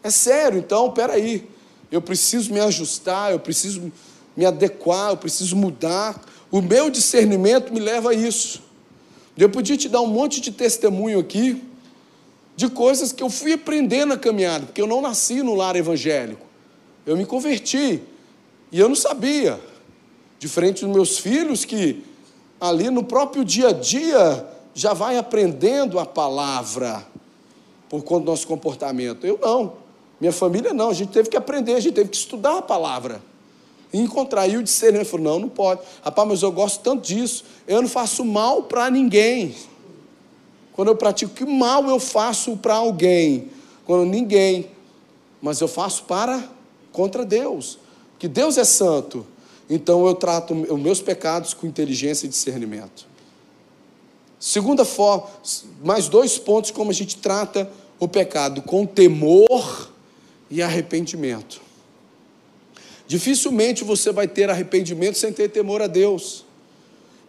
[0.02, 1.46] É sério, então, peraí.
[1.92, 3.92] Eu preciso me ajustar, eu preciso
[4.34, 6.18] me adequar, eu preciso mudar.
[6.54, 8.62] O meu discernimento me leva a isso.
[9.36, 11.60] Eu podia te dar um monte de testemunho aqui,
[12.54, 16.46] de coisas que eu fui aprendendo na caminhada, porque eu não nasci no lar evangélico.
[17.04, 18.00] Eu me converti
[18.70, 19.58] e eu não sabia.
[20.38, 22.04] Diferente dos meus filhos que
[22.60, 27.04] ali no próprio dia a dia já vai aprendendo a palavra
[27.88, 29.26] por conta do nosso comportamento.
[29.26, 29.72] Eu não.
[30.20, 33.20] Minha família não, a gente teve que aprender, a gente teve que estudar a palavra.
[33.94, 34.48] E encontrar.
[34.48, 35.80] E o discernimento falou: não, não pode.
[36.02, 37.44] Rapaz, mas eu gosto tanto disso.
[37.64, 39.54] Eu não faço mal para ninguém.
[40.72, 43.50] Quando eu pratico, que mal eu faço para alguém?
[43.86, 44.68] Quando ninguém.
[45.40, 46.42] Mas eu faço para
[46.90, 47.78] contra Deus.
[48.18, 49.24] Que Deus é santo.
[49.70, 53.06] Então eu trato os meus pecados com inteligência e discernimento.
[54.40, 55.28] Segunda forma,
[55.84, 59.88] mais dois pontos como a gente trata o pecado: com temor
[60.50, 61.63] e arrependimento.
[63.06, 66.44] Dificilmente você vai ter arrependimento sem ter temor a Deus.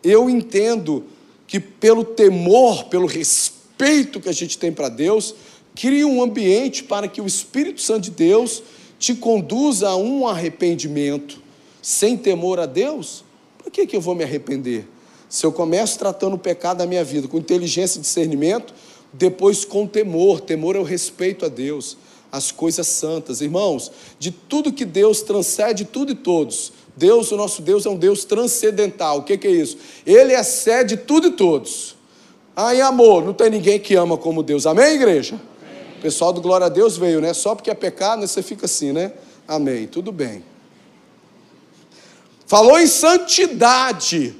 [0.03, 1.05] Eu entendo
[1.47, 5.35] que pelo temor, pelo respeito que a gente tem para Deus,
[5.75, 8.63] cria um ambiente para que o Espírito Santo de Deus
[8.97, 11.41] te conduza a um arrependimento.
[11.81, 13.23] Sem temor a Deus,
[13.57, 14.87] por que, que eu vou me arrepender?
[15.29, 18.73] Se eu começo tratando o pecado da minha vida com inteligência e discernimento,
[19.11, 21.97] depois com temor, temor é o respeito a Deus,
[22.35, 23.39] as coisas santas.
[23.39, 26.73] Irmãos, de tudo que Deus transcende tudo e todos.
[26.95, 29.19] Deus, o nosso Deus, é um Deus transcendental.
[29.19, 29.77] O que, que é isso?
[30.05, 31.95] Ele excede tudo e todos.
[32.53, 34.65] Aí, amor, não tem ninguém que ama como Deus.
[34.65, 35.35] Amém, igreja?
[35.61, 35.97] Amém.
[35.97, 37.33] O pessoal do Glória a Deus veio, né?
[37.33, 38.27] Só porque é pecado, né?
[38.27, 39.13] você fica assim, né?
[39.47, 39.87] Amém.
[39.87, 40.43] Tudo bem.
[42.45, 44.35] Falou em santidade.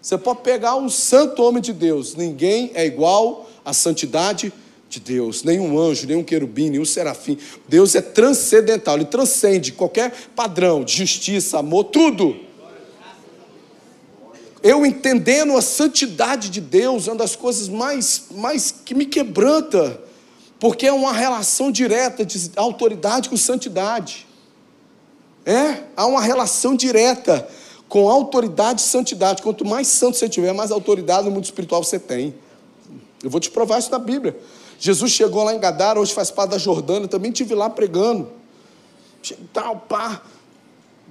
[0.00, 2.14] Você pode pegar um santo homem de Deus.
[2.14, 5.44] Ninguém é igual à santidade de Deus.
[5.44, 7.38] Nenhum anjo, nenhum querubim, nenhum serafim.
[7.68, 8.96] Deus é transcendental.
[8.96, 12.36] Ele transcende qualquer padrão de justiça, amor, tudo.
[14.62, 20.00] Eu entendendo a santidade de Deus, é uma das coisas mais, mais que me quebranta,
[20.58, 24.26] porque é uma relação direta de autoridade com santidade.
[25.46, 27.48] É, há uma relação direta
[27.88, 29.42] com autoridade e santidade.
[29.42, 32.34] Quanto mais santo você tiver, mais autoridade no mundo espiritual você tem.
[33.22, 34.38] Eu vou te provar isso na Bíblia.
[34.80, 38.30] Jesus chegou lá em Gadara, hoje faz parte da Jordânia, também tive lá pregando.
[39.52, 40.22] Tal, pá.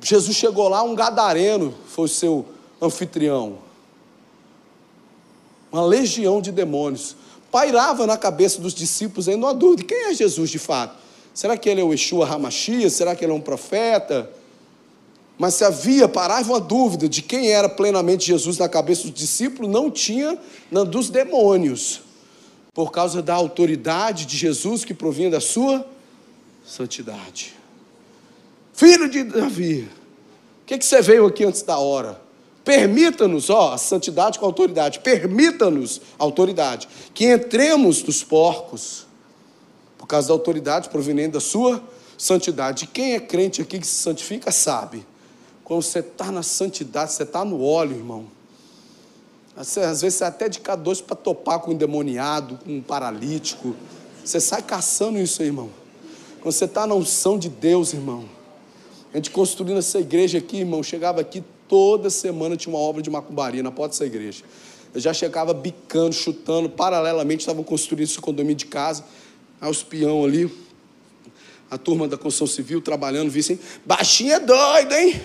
[0.01, 2.45] Jesus chegou lá, um gadareno foi o seu
[2.82, 3.60] anfitrião.
[5.71, 7.15] Uma legião de demônios.
[7.51, 10.97] Pairava na cabeça dos discípulos ainda uma dúvida: quem é Jesus de fato?
[11.32, 12.89] Será que ele é o Yeshua Hamashia?
[12.89, 14.32] Será que ele é um profeta?
[15.38, 19.71] Mas se havia, parava uma dúvida de quem era plenamente Jesus na cabeça dos discípulos,
[19.71, 20.38] não tinha
[20.71, 22.01] na dos demônios,
[22.80, 25.86] por causa da autoridade de Jesus que provinha da sua
[26.65, 27.54] santidade.
[28.72, 29.89] Filho de Davi,
[30.62, 32.22] o que, que você veio aqui antes da hora?
[32.63, 39.06] Permita-nos, ó, a santidade com a autoridade, permita-nos, autoridade, que entremos nos porcos
[40.08, 41.84] causa da autoridade proveniente da sua
[42.18, 42.88] santidade.
[42.88, 45.06] Quem é crente aqui que se santifica sabe.
[45.65, 48.38] Quando você está na santidade, você está no óleo, irmão.
[49.60, 52.82] Às vezes você é até de cada dois para topar com um endemoniado, com um
[52.82, 53.76] paralítico.
[54.24, 55.69] Você sai caçando isso aí, irmão.
[56.39, 58.24] Quando você está na unção de Deus, irmão.
[59.13, 63.10] A gente construindo essa igreja aqui, irmão, chegava aqui toda semana, tinha uma obra de
[63.10, 64.45] macumbaria na porta dessa igreja.
[64.93, 69.04] Eu já chegava bicando, chutando, paralelamente estavam construindo esse condomínio de casa
[69.60, 70.50] aos peão ali,
[71.69, 75.22] a turma da construção civil trabalhando, vi assim, baixinho é doido, hein?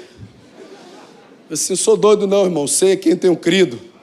[1.49, 3.94] Eu assim, sou doido não, irmão, sei quem tenho crido.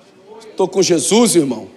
[0.52, 1.68] Estou com Jesus, irmão.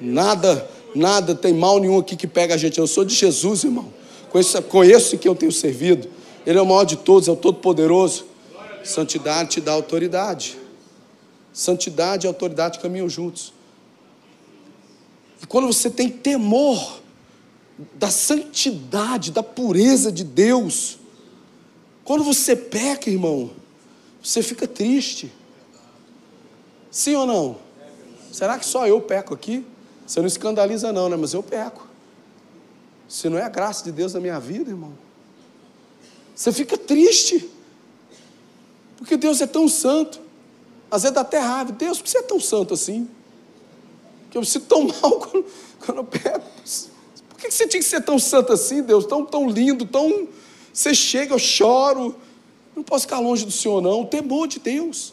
[0.00, 2.78] Nada, nada tem mal nenhum aqui que pega a gente.
[2.78, 3.92] Eu sou de Jesus, irmão.
[4.30, 6.08] Conheço, conheço que eu tenho servido.
[6.46, 8.26] Ele é o maior de todos, é o Todo-Poderoso.
[8.84, 10.56] Santidade te dá autoridade.
[11.52, 13.52] Santidade e autoridade caminham juntos.
[15.42, 17.00] E quando você tem temor
[17.94, 20.98] da santidade, da pureza de Deus.
[22.04, 23.50] Quando você peca, irmão,
[24.22, 25.32] você fica triste.
[26.90, 27.56] Sim ou não?
[28.32, 29.64] Será que só eu peco aqui?
[30.06, 31.16] Você não escandaliza, não, né?
[31.16, 31.86] Mas eu peco.
[33.08, 34.92] Se não é a graça de Deus na minha vida, irmão,
[36.34, 37.48] você fica triste.
[38.96, 40.20] Porque Deus é tão santo.
[40.90, 41.72] Às vezes dá até raiva.
[41.72, 43.08] Deus, por que você é tão santo assim?
[44.30, 45.46] Que eu me sinto tão mal quando,
[45.80, 46.50] quando eu peco
[47.50, 49.04] que você tinha que ser tão santo assim, Deus?
[49.04, 50.28] Tão, tão lindo, tão.
[50.72, 52.14] Você chega, eu choro.
[52.76, 54.02] Não posso ficar longe do Senhor, não.
[54.02, 55.12] O temor de Deus.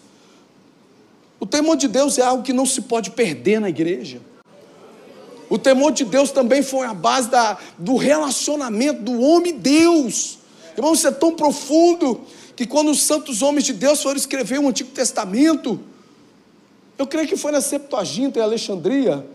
[1.39, 4.19] O temor de Deus é algo que não se pode perder na igreja.
[5.49, 10.39] O temor de Deus também foi a base da, do relacionamento do homem e Deus.
[10.75, 12.21] Irmão, isso é tão profundo
[12.55, 15.79] que quando os santos homens de Deus foram escrever o Antigo Testamento,
[16.97, 19.25] eu creio que foi na Septuaginta em Alexandria,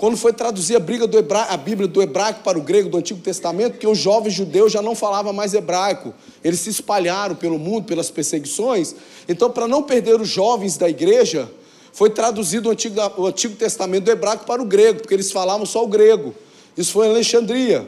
[0.00, 3.20] quando foi traduzir a, briga do a Bíblia do hebraico para o grego do Antigo
[3.20, 7.84] Testamento, que os jovens judeus já não falavam mais hebraico, eles se espalharam pelo mundo
[7.84, 8.94] pelas perseguições.
[9.28, 11.50] Então, para não perder os jovens da igreja,
[11.92, 15.66] foi traduzido o Antigo, o Antigo Testamento do hebraico para o grego, porque eles falavam
[15.66, 16.34] só o grego.
[16.78, 17.86] Isso foi em Alexandria.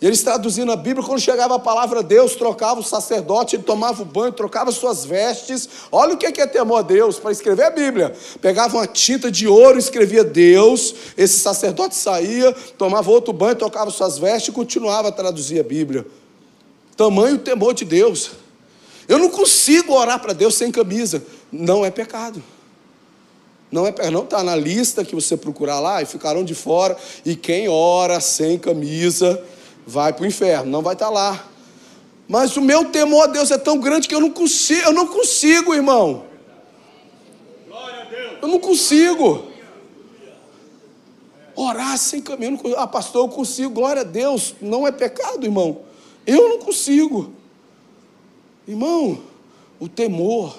[0.00, 4.00] E eles traduzindo a Bíblia, quando chegava a palavra Deus, trocava o sacerdote, ele tomava
[4.00, 5.68] o banho, trocava suas vestes.
[5.92, 8.14] Olha o que é, é temor a Deus para escrever a Bíblia.
[8.40, 14.16] Pegava uma tinta de ouro, escrevia Deus, esse sacerdote saía, tomava outro banho, trocava suas
[14.16, 16.06] vestes e continuava a traduzir a Bíblia.
[16.96, 18.30] Tamanho temor de Deus.
[19.06, 21.22] Eu não consigo orar para Deus sem camisa.
[21.52, 22.42] Não é pecado.
[23.70, 26.96] Não é não está na lista que você procurar lá e ficarão de fora.
[27.22, 29.42] E quem ora sem camisa
[29.86, 31.46] vai para o inferno, não vai estar tá lá.
[32.28, 35.06] Mas o meu temor a Deus é tão grande que eu não consigo, eu não
[35.06, 36.24] consigo, irmão.
[38.40, 39.50] Eu não consigo.
[41.54, 42.58] Orar sem caminho.
[42.76, 43.70] Ah, pastor, eu consigo.
[43.70, 44.54] Glória a Deus.
[44.60, 45.82] Não é pecado, irmão.
[46.26, 47.32] Eu não consigo.
[48.66, 49.20] Irmão,
[49.78, 50.56] o temor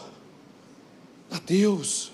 [1.32, 2.11] a Deus.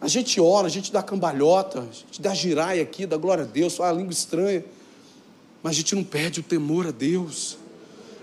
[0.00, 3.46] A gente ora, a gente dá cambalhota, a gente dá giraia aqui, dá glória a
[3.46, 4.64] Deus, fala língua estranha.
[5.62, 7.58] Mas a gente não perde o temor a Deus.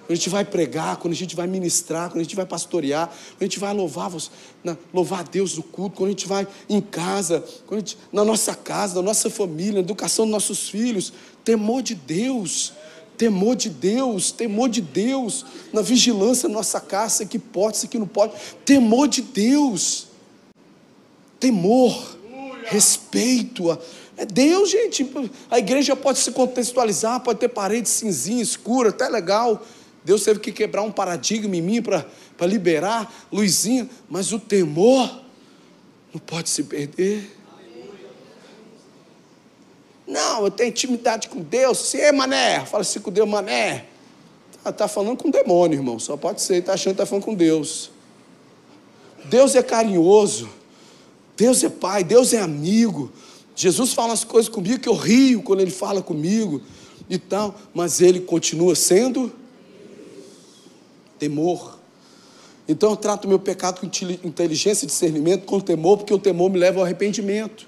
[0.05, 3.07] Quando a gente vai pregar, quando a gente vai ministrar, quando a gente vai pastorear,
[3.07, 4.11] quando a gente vai louvar,
[4.93, 8.95] louvar a Deus no culto, quando a gente vai em casa, gente, na nossa casa,
[8.95, 11.11] na nossa família, na educação dos nossos filhos,
[11.43, 12.71] temor de Deus,
[13.17, 17.97] temor de Deus, temor de Deus, na vigilância da nossa casa, que pode, isso que
[17.97, 20.07] não pode, temor de Deus,
[21.45, 22.17] temor,
[22.63, 23.71] respeito,
[24.17, 25.07] é Deus, gente.
[25.51, 29.63] A igreja pode se contextualizar, pode ter parede cinzinha, escura, até legal.
[30.03, 32.05] Deus teve que quebrar um paradigma em mim para
[32.41, 35.21] liberar luzinha, mas o temor
[36.11, 37.31] não pode se perder.
[40.07, 41.77] Não, eu tenho intimidade com Deus.
[41.77, 43.85] Se é mané, fala assim com Deus, mané.
[44.57, 45.99] Está tá falando com o demônio, irmão.
[45.99, 47.91] Só pode ser, está achando que está falando com Deus.
[49.25, 50.49] Deus é carinhoso.
[51.38, 53.11] Deus é pai, Deus é amigo.
[53.55, 56.61] Jesus fala as coisas comigo que eu rio quando ele fala comigo
[57.09, 59.31] e tal, mas ele continua sendo
[61.17, 61.79] temor.
[62.67, 63.86] Então eu trato meu pecado com
[64.27, 67.67] inteligência e discernimento, com temor, porque o temor me leva ao arrependimento.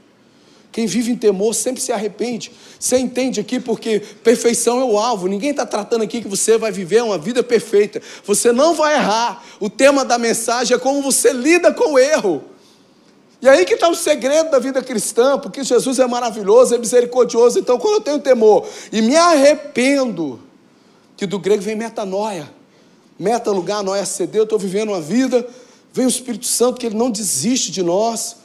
[0.72, 2.52] Quem vive em temor sempre se arrepende.
[2.80, 5.28] Você entende aqui porque perfeição é o alvo.
[5.28, 8.02] Ninguém está tratando aqui que você vai viver uma vida perfeita.
[8.26, 9.44] Você não vai errar.
[9.60, 12.44] O tema da mensagem é como você lida com o erro.
[13.42, 17.60] E aí que está o segredo da vida cristã, porque Jesus é maravilhoso, é misericordioso.
[17.60, 20.40] Então, quando eu tenho temor e me arrependo,
[21.16, 22.52] que do grego vem metanoia,
[23.18, 25.48] meta lugar, noia ceder, eu estou vivendo uma vida,
[25.94, 28.38] vem o Espírito Santo, que ele não desiste de nós,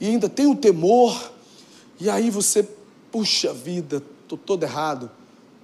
[0.00, 1.32] e ainda tem o temor,
[2.00, 2.66] e aí você,
[3.12, 5.10] puxa vida, estou todo errado.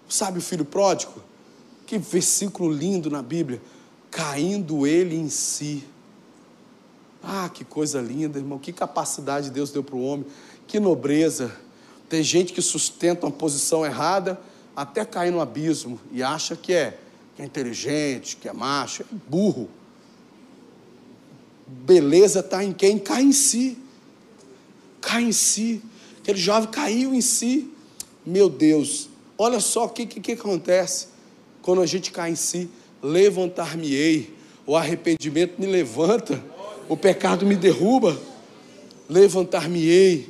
[0.09, 1.14] Sabe o filho pródigo?
[1.87, 3.61] Que versículo lindo na Bíblia,
[4.11, 5.84] caindo ele em si.
[7.29, 8.57] Ah, que coisa linda, irmão.
[8.57, 10.24] Que capacidade Deus deu para o homem.
[10.64, 11.51] Que nobreza.
[12.09, 14.41] Tem gente que sustenta uma posição errada
[14.77, 16.97] até cair no abismo e acha que é,
[17.35, 19.03] que é inteligente, que é macho.
[19.03, 19.68] É burro.
[21.66, 23.77] Beleza está em quem cai em si.
[25.01, 25.83] Cai em si.
[26.20, 27.72] Aquele jovem caiu em si.
[28.24, 31.09] Meu Deus, olha só o que, que, que acontece
[31.61, 32.70] quando a gente cai em si.
[33.03, 34.33] Levantar-me-ei.
[34.64, 36.41] O arrependimento me levanta
[36.89, 38.18] o pecado me derruba,
[39.09, 40.28] levantar-me-ei,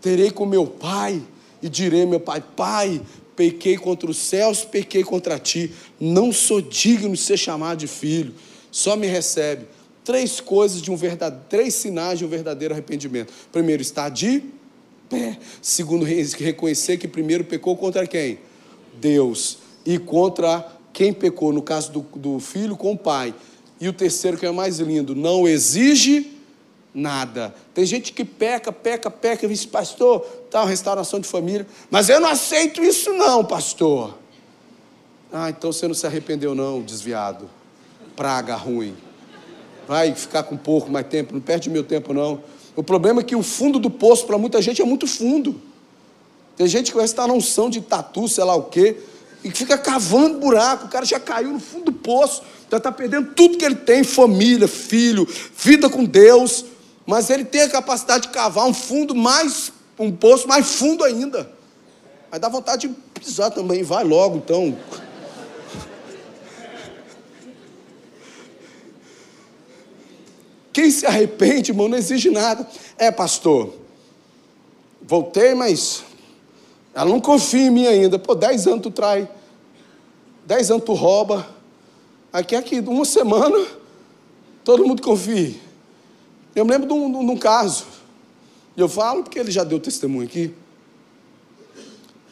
[0.00, 1.22] terei com meu pai
[1.62, 3.00] e direi meu pai: Pai,
[3.36, 8.34] pequei contra os céus, pequei contra ti, não sou digno de ser chamado de filho.
[8.70, 9.66] Só me recebe
[10.04, 13.32] três coisas de um verdadeiro, três sinais de um verdadeiro arrependimento.
[13.50, 14.42] Primeiro, estar de
[15.08, 15.38] pé.
[15.60, 18.38] Segundo, reconhecer que primeiro pecou contra quem?
[19.00, 19.58] Deus.
[19.84, 23.34] E contra quem pecou, no caso do, do filho, com o pai.
[23.82, 26.38] E o terceiro, que é o mais lindo, não exige
[26.94, 27.52] nada.
[27.74, 32.20] Tem gente que peca, peca, peca, e diz, pastor, tal, restauração de família, mas eu
[32.20, 34.16] não aceito isso não, pastor.
[35.32, 37.50] Ah, então você não se arrependeu não, desviado.
[38.14, 38.96] Praga ruim.
[39.88, 42.40] Vai ficar com pouco mais tempo, não perde meu tempo não.
[42.76, 45.60] O problema é que o fundo do poço para muita gente é muito fundo.
[46.56, 48.96] Tem gente que vai estar na unção de tatu, sei lá o quê,
[49.44, 53.32] e fica cavando buraco, o cara já caiu no fundo do poço, já está perdendo
[53.32, 56.64] tudo que ele tem: família, filho, vida com Deus.
[57.04, 61.50] Mas ele tem a capacidade de cavar um fundo mais, um poço mais fundo ainda.
[62.30, 64.78] Aí dá vontade de pisar também, vai logo então.
[70.72, 72.66] Quem se arrepende, irmão, não exige nada.
[72.96, 73.74] É, pastor,
[75.02, 76.02] voltei, mas
[76.94, 78.18] ela não confia em mim ainda.
[78.18, 79.28] Pô, dez anos tu trai,
[80.46, 81.46] dez anos tu rouba,
[82.32, 83.66] Aqui, aqui, uma semana,
[84.64, 85.54] todo mundo confia.
[86.56, 87.84] Eu me lembro de um, de um caso,
[88.74, 90.54] eu falo porque ele já deu testemunho aqui.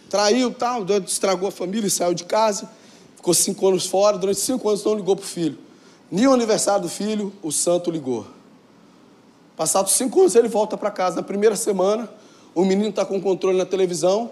[0.08, 2.70] Traiu, tal, estragou a família saiu de casa.
[3.14, 5.58] Ficou cinco anos fora, durante cinco anos não ligou para o filho.
[6.11, 8.26] Nem o aniversário do filho, o santo ligou.
[9.54, 11.16] Passados cinco anos, ele volta para casa.
[11.16, 12.08] Na primeira semana,
[12.54, 14.30] o menino está com controle na televisão,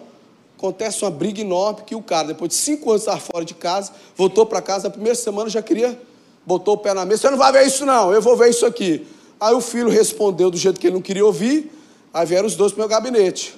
[0.59, 3.93] acontece uma briga enorme que o cara, depois de cinco anos estar fora de casa,
[4.15, 5.99] voltou para casa, na primeira semana já queria,
[6.45, 8.67] botou o pé na mesa, você não vai ver isso não, eu vou ver isso
[8.67, 9.07] aqui.
[9.41, 11.73] Aí o filho respondeu do jeito que ele não queria ouvir,
[12.13, 13.57] aí vieram os dois para o meu gabinete.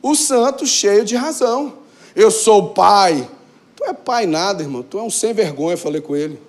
[0.00, 1.80] O santo cheio de razão.
[2.14, 3.26] Eu sou pai
[3.82, 4.82] Tu é pai nada, irmão.
[4.82, 6.40] Tu é um sem vergonha, falei com ele.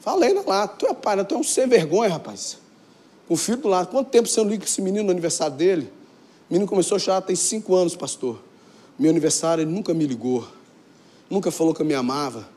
[0.00, 2.56] Falei lá, tu é pai, tu é um sem vergonha, rapaz.
[3.26, 3.88] Com o filho do lado.
[3.88, 5.92] Quanto tempo você não liga esse menino no aniversário dele?
[6.48, 8.38] O menino começou a chorar tem cinco anos, pastor.
[8.98, 10.46] Meu aniversário, ele nunca me ligou.
[11.30, 12.48] Nunca falou que eu me amava.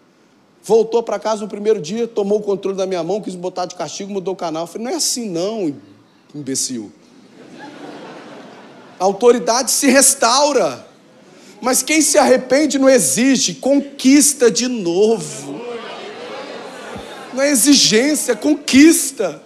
[0.63, 3.75] Voltou para casa no primeiro dia, tomou o controle da minha mão, quis botar de
[3.75, 4.63] castigo, mudou o canal.
[4.63, 5.75] Eu falei, não é assim não,
[6.33, 6.91] imbecil.
[8.99, 10.87] A autoridade se restaura.
[11.61, 15.61] Mas quem se arrepende não exige, conquista de novo.
[17.33, 19.41] Não é exigência, é conquista.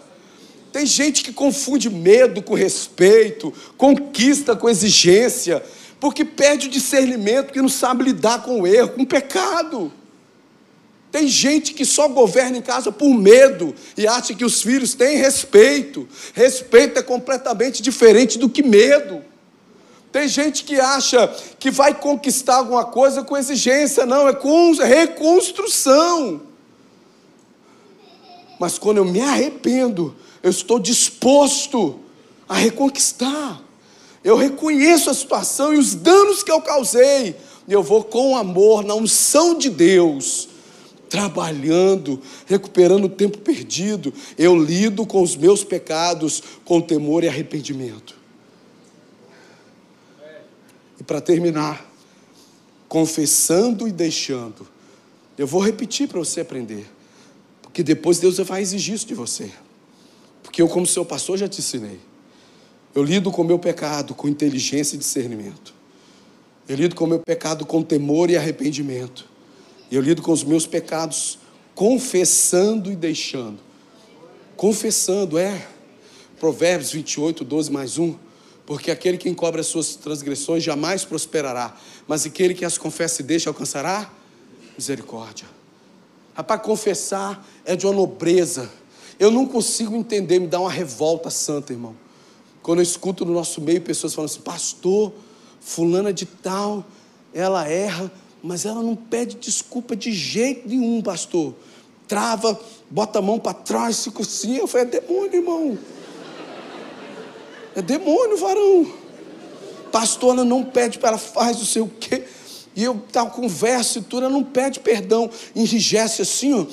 [0.72, 5.64] Tem gente que confunde medo com respeito, conquista com exigência,
[6.00, 9.92] porque perde o discernimento, que não sabe lidar com o erro, com o pecado.
[11.12, 15.18] Tem gente que só governa em casa por medo e acha que os filhos têm
[15.18, 16.08] respeito.
[16.34, 19.24] Respeito é completamente diferente do que medo.
[20.12, 21.28] Tem gente que acha
[21.58, 26.42] que vai conquistar alguma coisa com exigência, não, é com reconstrução.
[28.60, 32.00] Mas quando eu me arrependo, eu estou disposto
[32.48, 33.65] a reconquistar.
[34.26, 37.36] Eu reconheço a situação e os danos que eu causei,
[37.68, 40.50] e eu vou com amor, na unção de Deus,
[41.08, 44.12] trabalhando, recuperando o tempo perdido.
[44.36, 48.16] Eu lido com os meus pecados com temor e arrependimento.
[51.00, 51.88] E para terminar,
[52.90, 54.68] confessando e deixando.
[55.38, 56.90] Eu vou repetir para você aprender.
[57.62, 59.52] Porque depois Deus vai exigir isso de você.
[60.42, 62.00] Porque eu, como seu pastor, já te ensinei.
[62.96, 65.74] Eu lido com o meu pecado com inteligência e discernimento.
[66.66, 69.26] Eu lido com o meu pecado com temor e arrependimento.
[69.92, 71.38] Eu lido com os meus pecados
[71.76, 73.60] confessando e deixando.
[74.56, 75.68] Confessando, é.
[76.40, 78.16] Provérbios 28, 12 mais 1.
[78.66, 81.78] Porque aquele que encobre as suas transgressões jamais prosperará,
[82.08, 84.10] mas aquele que as confessa e deixa alcançará
[84.76, 85.46] misericórdia.
[86.34, 88.72] Rapaz, confessar é de uma nobreza.
[89.20, 92.05] Eu não consigo entender, me dá uma revolta santa, irmão.
[92.66, 95.14] Quando eu escuto no nosso meio pessoas falando assim, pastor,
[95.62, 96.84] fulana de tal,
[97.32, 98.12] ela erra,
[98.42, 101.54] mas ela não pede desculpa de jeito nenhum, pastor.
[102.08, 102.60] Trava,
[102.90, 104.58] bota a mão para trás, fica assim.
[104.58, 105.78] Eu falei, é demônio, irmão.
[107.76, 108.92] É demônio, varão.
[109.92, 112.24] Pastor, ela não pede para ela faz não sei o quê.
[112.76, 115.30] E eu tal conversa e tudo, ela não pede perdão.
[115.56, 116.66] Enrijece assim, ó.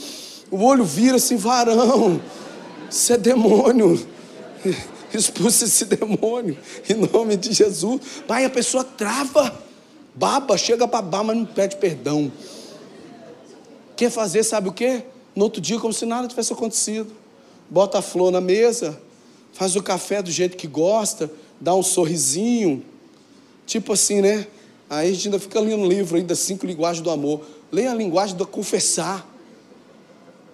[0.51, 2.18] O olho vira assim, varão.
[2.88, 4.01] Isso é demônio.
[5.12, 6.56] Expulsa esse demônio.
[6.88, 8.00] Em nome de Jesus.
[8.26, 9.54] Pai, a pessoa trava.
[10.14, 12.30] Baba, chega para babar, mas não pede perdão.
[13.96, 15.04] Quer fazer, sabe o quê?
[15.34, 17.12] No outro dia, como se nada tivesse acontecido.
[17.70, 19.00] Bota a flor na mesa,
[19.52, 22.84] faz o café do jeito que gosta, dá um sorrisinho.
[23.64, 24.46] Tipo assim, né?
[24.90, 27.40] Aí a gente ainda fica lendo um livro, ainda cinco linguagens do amor.
[27.70, 29.26] Leia a linguagem do confessar.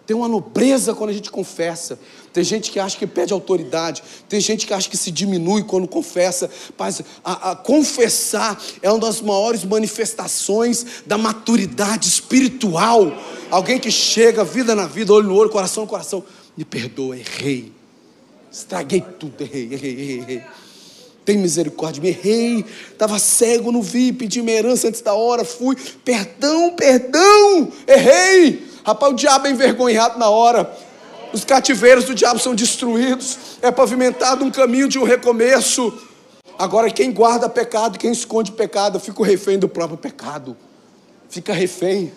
[0.06, 1.98] Tem uma nobreza quando a gente confessa.
[2.38, 4.00] Tem gente que acha que pede autoridade.
[4.28, 6.48] Tem gente que acha que se diminui quando confessa.
[6.78, 13.12] Mas a, a confessar é uma das maiores manifestações da maturidade espiritual.
[13.50, 16.24] Alguém que chega, vida na vida, olho no olho, coração no coração.
[16.56, 17.72] Me perdoa, errei.
[18.52, 20.42] Estraguei tudo, errei, errei, errei, errei.
[21.24, 22.64] Tem misericórdia, me errei.
[22.92, 25.74] Estava cego, não vi, pedi minha herança antes da hora, fui.
[26.04, 28.64] Perdão, perdão, errei.
[28.84, 30.72] Rapaz, o diabo é envergonhado na hora.
[31.32, 33.38] Os cativeiros do diabo são destruídos.
[33.60, 35.92] É pavimentado um caminho de um recomeço.
[36.58, 40.56] Agora, quem guarda pecado, quem esconde pecado, fica refém do próprio pecado.
[41.28, 42.12] Fica refém.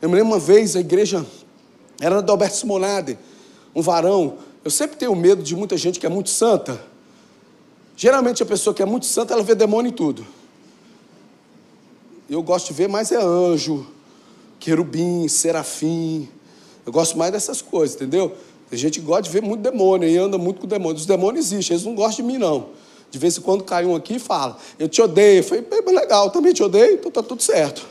[0.00, 1.26] Eu me lembro uma vez, a igreja
[2.00, 3.18] era do Alberto Simonade,
[3.74, 4.38] um varão.
[4.64, 6.80] Eu sempre tenho medo de muita gente que é muito santa.
[7.96, 10.24] Geralmente a pessoa que é muito santa, ela vê demônio em tudo.
[12.30, 13.86] Eu gosto de ver mais é anjo,
[14.60, 16.28] querubim, serafim.
[16.88, 18.34] Eu gosto mais dessas coisas, entendeu?
[18.70, 20.96] Tem gente que gosta de ver muito demônio e anda muito com demônio.
[20.96, 22.70] Os demônios existem, eles não gostam de mim, não.
[23.10, 25.40] De vez em quando cai um aqui e fala, eu te odeio.
[25.40, 27.86] Eu falei, legal, também te odeio, então tá tudo certo.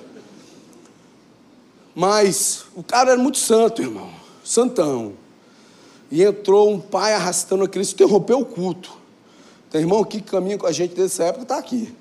[1.94, 4.10] Mas o cara era muito santo, irmão.
[4.44, 5.14] Santão.
[6.10, 8.98] E entrou um pai arrastando a criança, interrompeu o culto.
[9.70, 11.94] Tem irmão aqui que caminha com a gente dessa época, está aqui.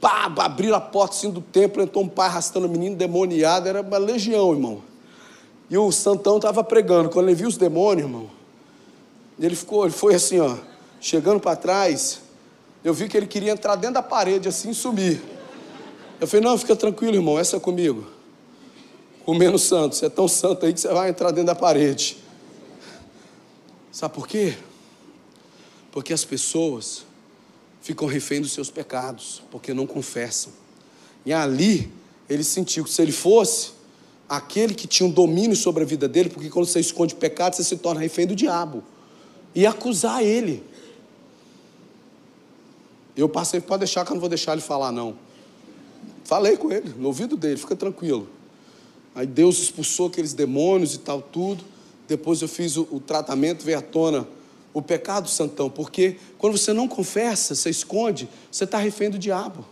[0.00, 3.82] Pá, abriram a porta assim do templo, entrou um pai arrastando o menino demoniado, era
[3.82, 4.91] uma legião, irmão.
[5.72, 7.08] E o Santão estava pregando.
[7.08, 8.30] Quando ele viu os demônios, irmão,
[9.40, 10.58] ele ficou, ele foi assim, ó,
[11.00, 12.20] chegando para trás.
[12.84, 15.22] Eu vi que ele queria entrar dentro da parede assim e sumir.
[16.20, 18.06] Eu falei, não, fica tranquilo, irmão, essa é comigo.
[19.24, 22.18] Comendo santo, você é tão santo aí que você vai entrar dentro da parede.
[23.90, 24.54] Sabe por quê?
[25.90, 27.06] Porque as pessoas
[27.80, 30.52] ficam refém dos seus pecados, porque não confessam.
[31.24, 31.90] E ali
[32.28, 33.80] ele sentiu que se ele fosse
[34.36, 37.62] aquele que tinha um domínio sobre a vida dele, porque quando você esconde pecado, você
[37.62, 38.82] se torna refém do diabo,
[39.54, 40.64] e acusar ele.
[43.14, 45.16] Eu passei, pode deixar que eu não vou deixar ele falar, não.
[46.24, 48.26] Falei com ele, no ouvido dele, fica tranquilo.
[49.14, 51.62] Aí Deus expulsou aqueles demônios e tal, tudo.
[52.08, 54.26] Depois eu fiz o, o tratamento, veio à tona
[54.72, 59.66] o pecado santão, porque quando você não confessa, você esconde, você está refém do diabo.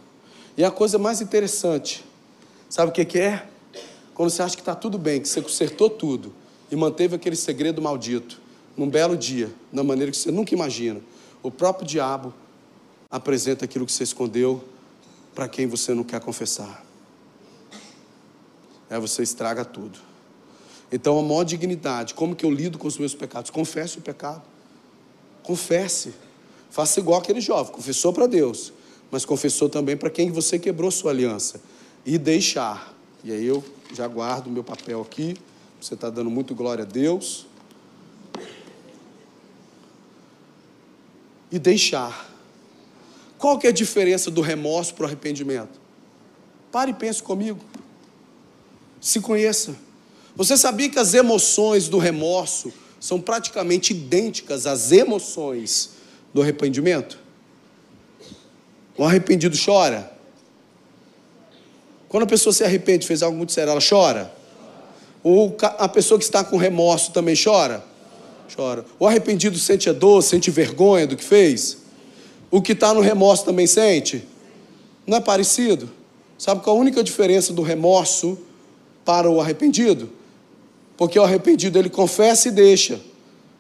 [0.54, 2.04] E a coisa mais interessante,
[2.68, 3.48] sabe o que, que é?
[4.20, 6.30] Quando você acha que está tudo bem, que você consertou tudo
[6.70, 8.38] e manteve aquele segredo maldito,
[8.76, 11.00] num belo dia, da maneira que você nunca imagina,
[11.42, 12.34] o próprio diabo
[13.10, 14.62] apresenta aquilo que você escondeu
[15.34, 16.84] para quem você não quer confessar.
[18.90, 19.98] Aí você estraga tudo.
[20.92, 23.50] Então, a maior dignidade, como que eu lido com os meus pecados?
[23.50, 24.42] Confesse o pecado.
[25.42, 26.12] Confesse.
[26.68, 28.70] Faça igual aquele jovem, confessou para Deus,
[29.10, 31.58] mas confessou também para quem você quebrou sua aliança.
[32.04, 32.94] E deixar.
[33.24, 35.36] E aí eu já guardo o meu papel aqui.
[35.80, 37.47] Você está dando muito glória a Deus.
[41.51, 42.30] E deixar.
[43.38, 45.80] Qual que é a diferença do remorso para o arrependimento?
[46.70, 47.59] Pare e pense comigo.
[49.01, 49.74] Se conheça.
[50.36, 55.91] Você sabia que as emoções do remorso são praticamente idênticas às emoções
[56.32, 57.18] do arrependimento?
[58.97, 60.19] O arrependido chora.
[62.11, 64.34] Quando a pessoa se arrepende, fez algo muito sério, ela chora.
[65.22, 67.84] Ou a pessoa que está com remorso também chora?
[68.54, 68.84] Chora.
[68.98, 71.78] O arrependido sente a dor, sente vergonha do que fez?
[72.50, 74.26] O que está no remorso também sente?
[75.06, 75.88] Não é parecido?
[76.36, 78.36] Sabe qual a única diferença do remorso
[79.04, 80.11] para o arrependido?
[80.96, 83.00] Porque o arrependido ele confessa e deixa.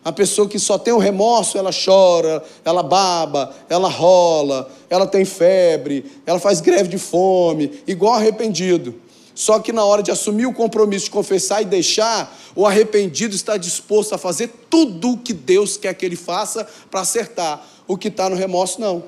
[0.04, 5.24] A pessoa que só tem o remorso, ela chora, ela baba, ela rola, ela tem
[5.24, 8.94] febre, ela faz greve de fome, igual arrependido.
[9.34, 13.56] Só que na hora de assumir o compromisso de confessar e deixar, o arrependido está
[13.56, 17.66] disposto a fazer tudo o que Deus quer que ele faça para acertar.
[17.86, 19.04] O que está no remorso, não.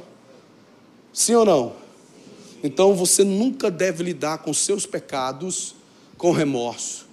[1.13, 1.73] Sim ou não?
[2.63, 5.75] Então você nunca deve lidar com seus pecados
[6.17, 7.13] com remorso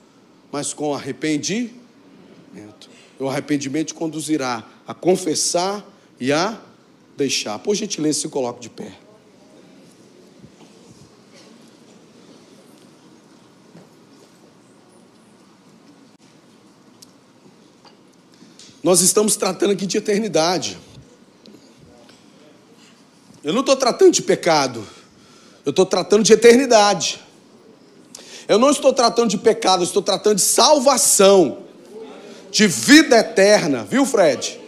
[0.52, 1.80] mas com arrependimento.
[3.20, 5.86] O arrependimento conduzirá a confessar
[6.20, 6.58] e a
[7.18, 7.60] deixar.
[7.60, 8.94] Por gentileza, se coloque de pé.
[18.82, 20.80] Nós estamos tratando aqui de eternidade.
[23.44, 24.88] Eu não estou tratando de pecado,
[25.66, 27.20] eu estou tratando de eternidade.
[28.48, 31.69] Eu não estou tratando de pecado, eu estou tratando de salvação,
[32.52, 34.60] de vida eterna, viu, Fred?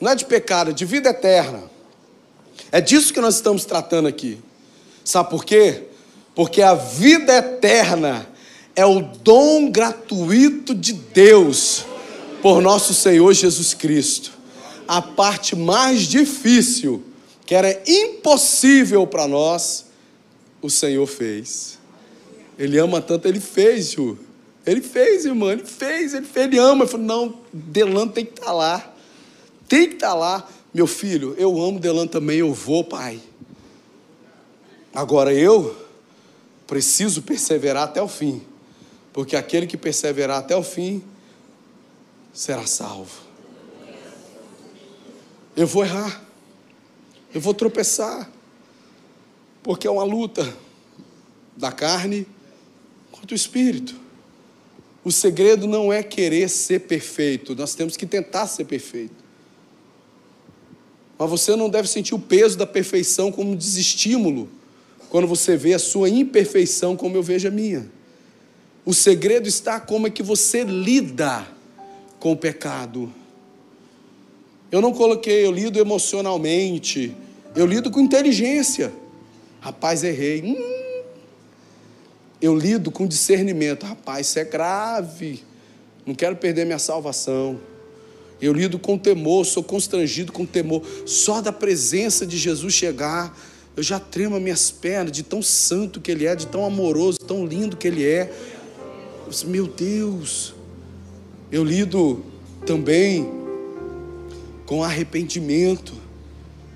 [0.00, 1.62] Não é de pecado, é de vida eterna.
[2.70, 4.38] É disso que nós estamos tratando aqui.
[5.04, 5.84] Sabe por quê?
[6.34, 8.26] Porque a vida eterna
[8.74, 11.84] é o dom gratuito de Deus
[12.42, 14.32] por nosso Senhor Jesus Cristo.
[14.86, 17.02] A parte mais difícil,
[17.46, 19.86] que era impossível para nós,
[20.60, 21.78] o Senhor fez.
[22.58, 24.18] Ele ama tanto, ele fez, Ju.
[24.66, 26.84] Ele fez, irmão, ele fez, ele fez, ele ama.
[26.84, 28.94] Ele falou, não, Delano tem que estar tá lá.
[29.68, 30.48] Tem que estar tá lá.
[30.72, 33.20] Meu filho, eu amo Delano também, eu vou, pai.
[34.94, 35.76] Agora eu
[36.66, 38.42] preciso perseverar até o fim.
[39.12, 41.02] Porque aquele que perseverar até o fim
[42.32, 43.22] será salvo.
[45.56, 46.22] Eu vou errar.
[47.32, 48.28] Eu vou tropeçar.
[49.62, 50.56] Porque é uma luta
[51.56, 52.26] da carne
[53.12, 54.03] quanto o espírito.
[55.04, 59.22] O segredo não é querer ser perfeito, nós temos que tentar ser perfeito.
[61.18, 64.48] Mas você não deve sentir o peso da perfeição como desestímulo,
[65.10, 67.86] quando você vê a sua imperfeição como eu vejo a minha.
[68.84, 71.46] O segredo está como é que você lida
[72.18, 73.12] com o pecado.
[74.72, 77.14] Eu não coloquei, eu lido emocionalmente,
[77.54, 78.92] eu lido com inteligência.
[79.60, 80.42] Rapaz, errei.
[80.42, 80.83] Hum,
[82.44, 83.86] eu lido com discernimento.
[83.86, 85.42] Rapaz, isso é grave.
[86.04, 87.58] Não quero perder minha salvação.
[88.38, 90.82] Eu lido com temor, sou constrangido com temor.
[91.06, 93.34] Só da presença de Jesus chegar,
[93.74, 97.18] eu já tremo as minhas pernas de tão santo que Ele é, de tão amoroso,
[97.18, 98.30] tão lindo que Ele é.
[99.46, 100.54] Meu Deus,
[101.50, 102.22] eu lido
[102.66, 103.26] também
[104.66, 105.94] com arrependimento.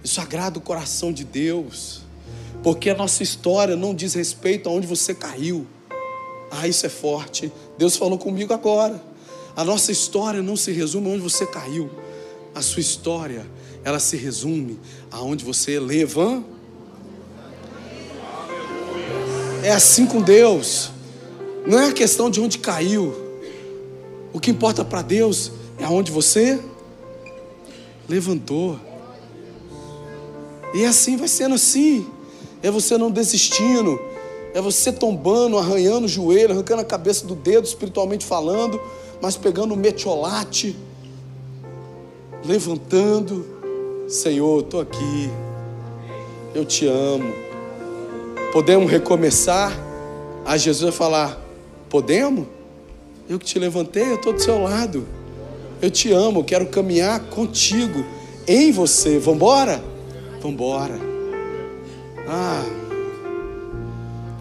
[0.02, 2.07] Isso agrada o coração de Deus
[2.62, 5.66] porque a nossa história não diz respeito aonde você caiu.
[6.50, 7.52] Ah, isso é forte.
[7.76, 9.02] Deus falou comigo agora.
[9.54, 11.90] A nossa história não se resume aonde você caiu.
[12.54, 13.46] A sua história,
[13.84, 14.78] ela se resume
[15.11, 16.59] aonde você levanta.
[19.62, 20.90] É assim com Deus.
[21.66, 23.14] Não é a questão de onde caiu.
[24.32, 26.61] O que importa para Deus é aonde você
[28.09, 28.78] levantou.
[30.74, 32.06] E assim vai sendo assim.
[32.62, 34.00] É você não desistindo.
[34.54, 38.80] É você tombando, arranhando o joelho, arrancando a cabeça do dedo, espiritualmente falando,
[39.20, 40.76] mas pegando o metiolate,
[42.44, 43.44] levantando.
[44.09, 45.30] Senhor, estou aqui.
[46.54, 47.32] Eu te amo.
[48.52, 49.72] Podemos recomeçar?
[50.46, 51.38] Aí Jesus vai falar:
[51.90, 52.46] Podemos?
[53.28, 55.06] Eu que te levantei, eu estou do seu lado.
[55.82, 58.04] Eu te amo, quero caminhar contigo,
[58.46, 59.18] em você.
[59.18, 59.36] Vamos
[60.46, 61.07] embora?
[62.31, 62.62] Ah,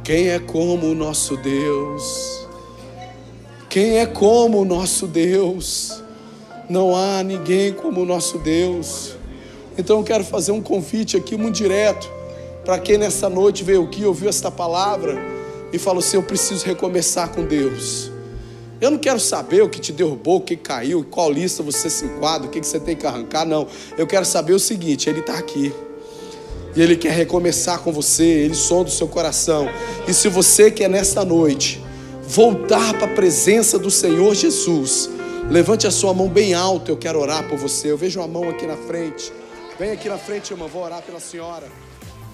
[0.03, 2.45] quem é como o nosso Deus?
[3.69, 6.03] Quem é como o nosso Deus?
[6.69, 9.15] Não há ninguém como o nosso Deus.
[9.77, 12.11] Então eu quero fazer um convite aqui muito direto
[12.65, 15.17] para quem nessa noite veio aqui, ouviu esta palavra
[15.71, 18.11] e falou assim: Eu preciso recomeçar com Deus.
[18.81, 22.03] Eu não quero saber o que te derrubou, o que caiu, qual lista você se
[22.03, 23.65] enquadra, o que você tem que arrancar, não.
[23.97, 25.73] Eu quero saber o seguinte: Ele está aqui.
[26.77, 29.67] E Ele quer recomeçar com você, Ele sonda o seu coração.
[30.07, 31.83] E se você quer nesta noite
[32.21, 35.09] voltar para a presença do Senhor Jesus,
[35.49, 37.91] levante a sua mão bem alta, eu quero orar por você.
[37.91, 39.33] Eu vejo uma mão aqui na frente.
[39.79, 41.67] Vem aqui na frente, irmã, vou orar pela senhora.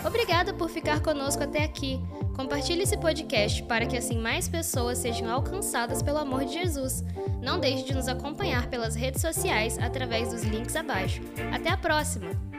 [0.06, 2.02] Obrigada por ficar conosco até aqui.
[2.36, 7.02] Compartilhe esse podcast para que assim mais pessoas sejam alcançadas pelo amor de Jesus.
[7.42, 11.22] Não deixe de nos acompanhar pelas redes sociais através dos links abaixo.
[11.54, 12.53] Até a próxima!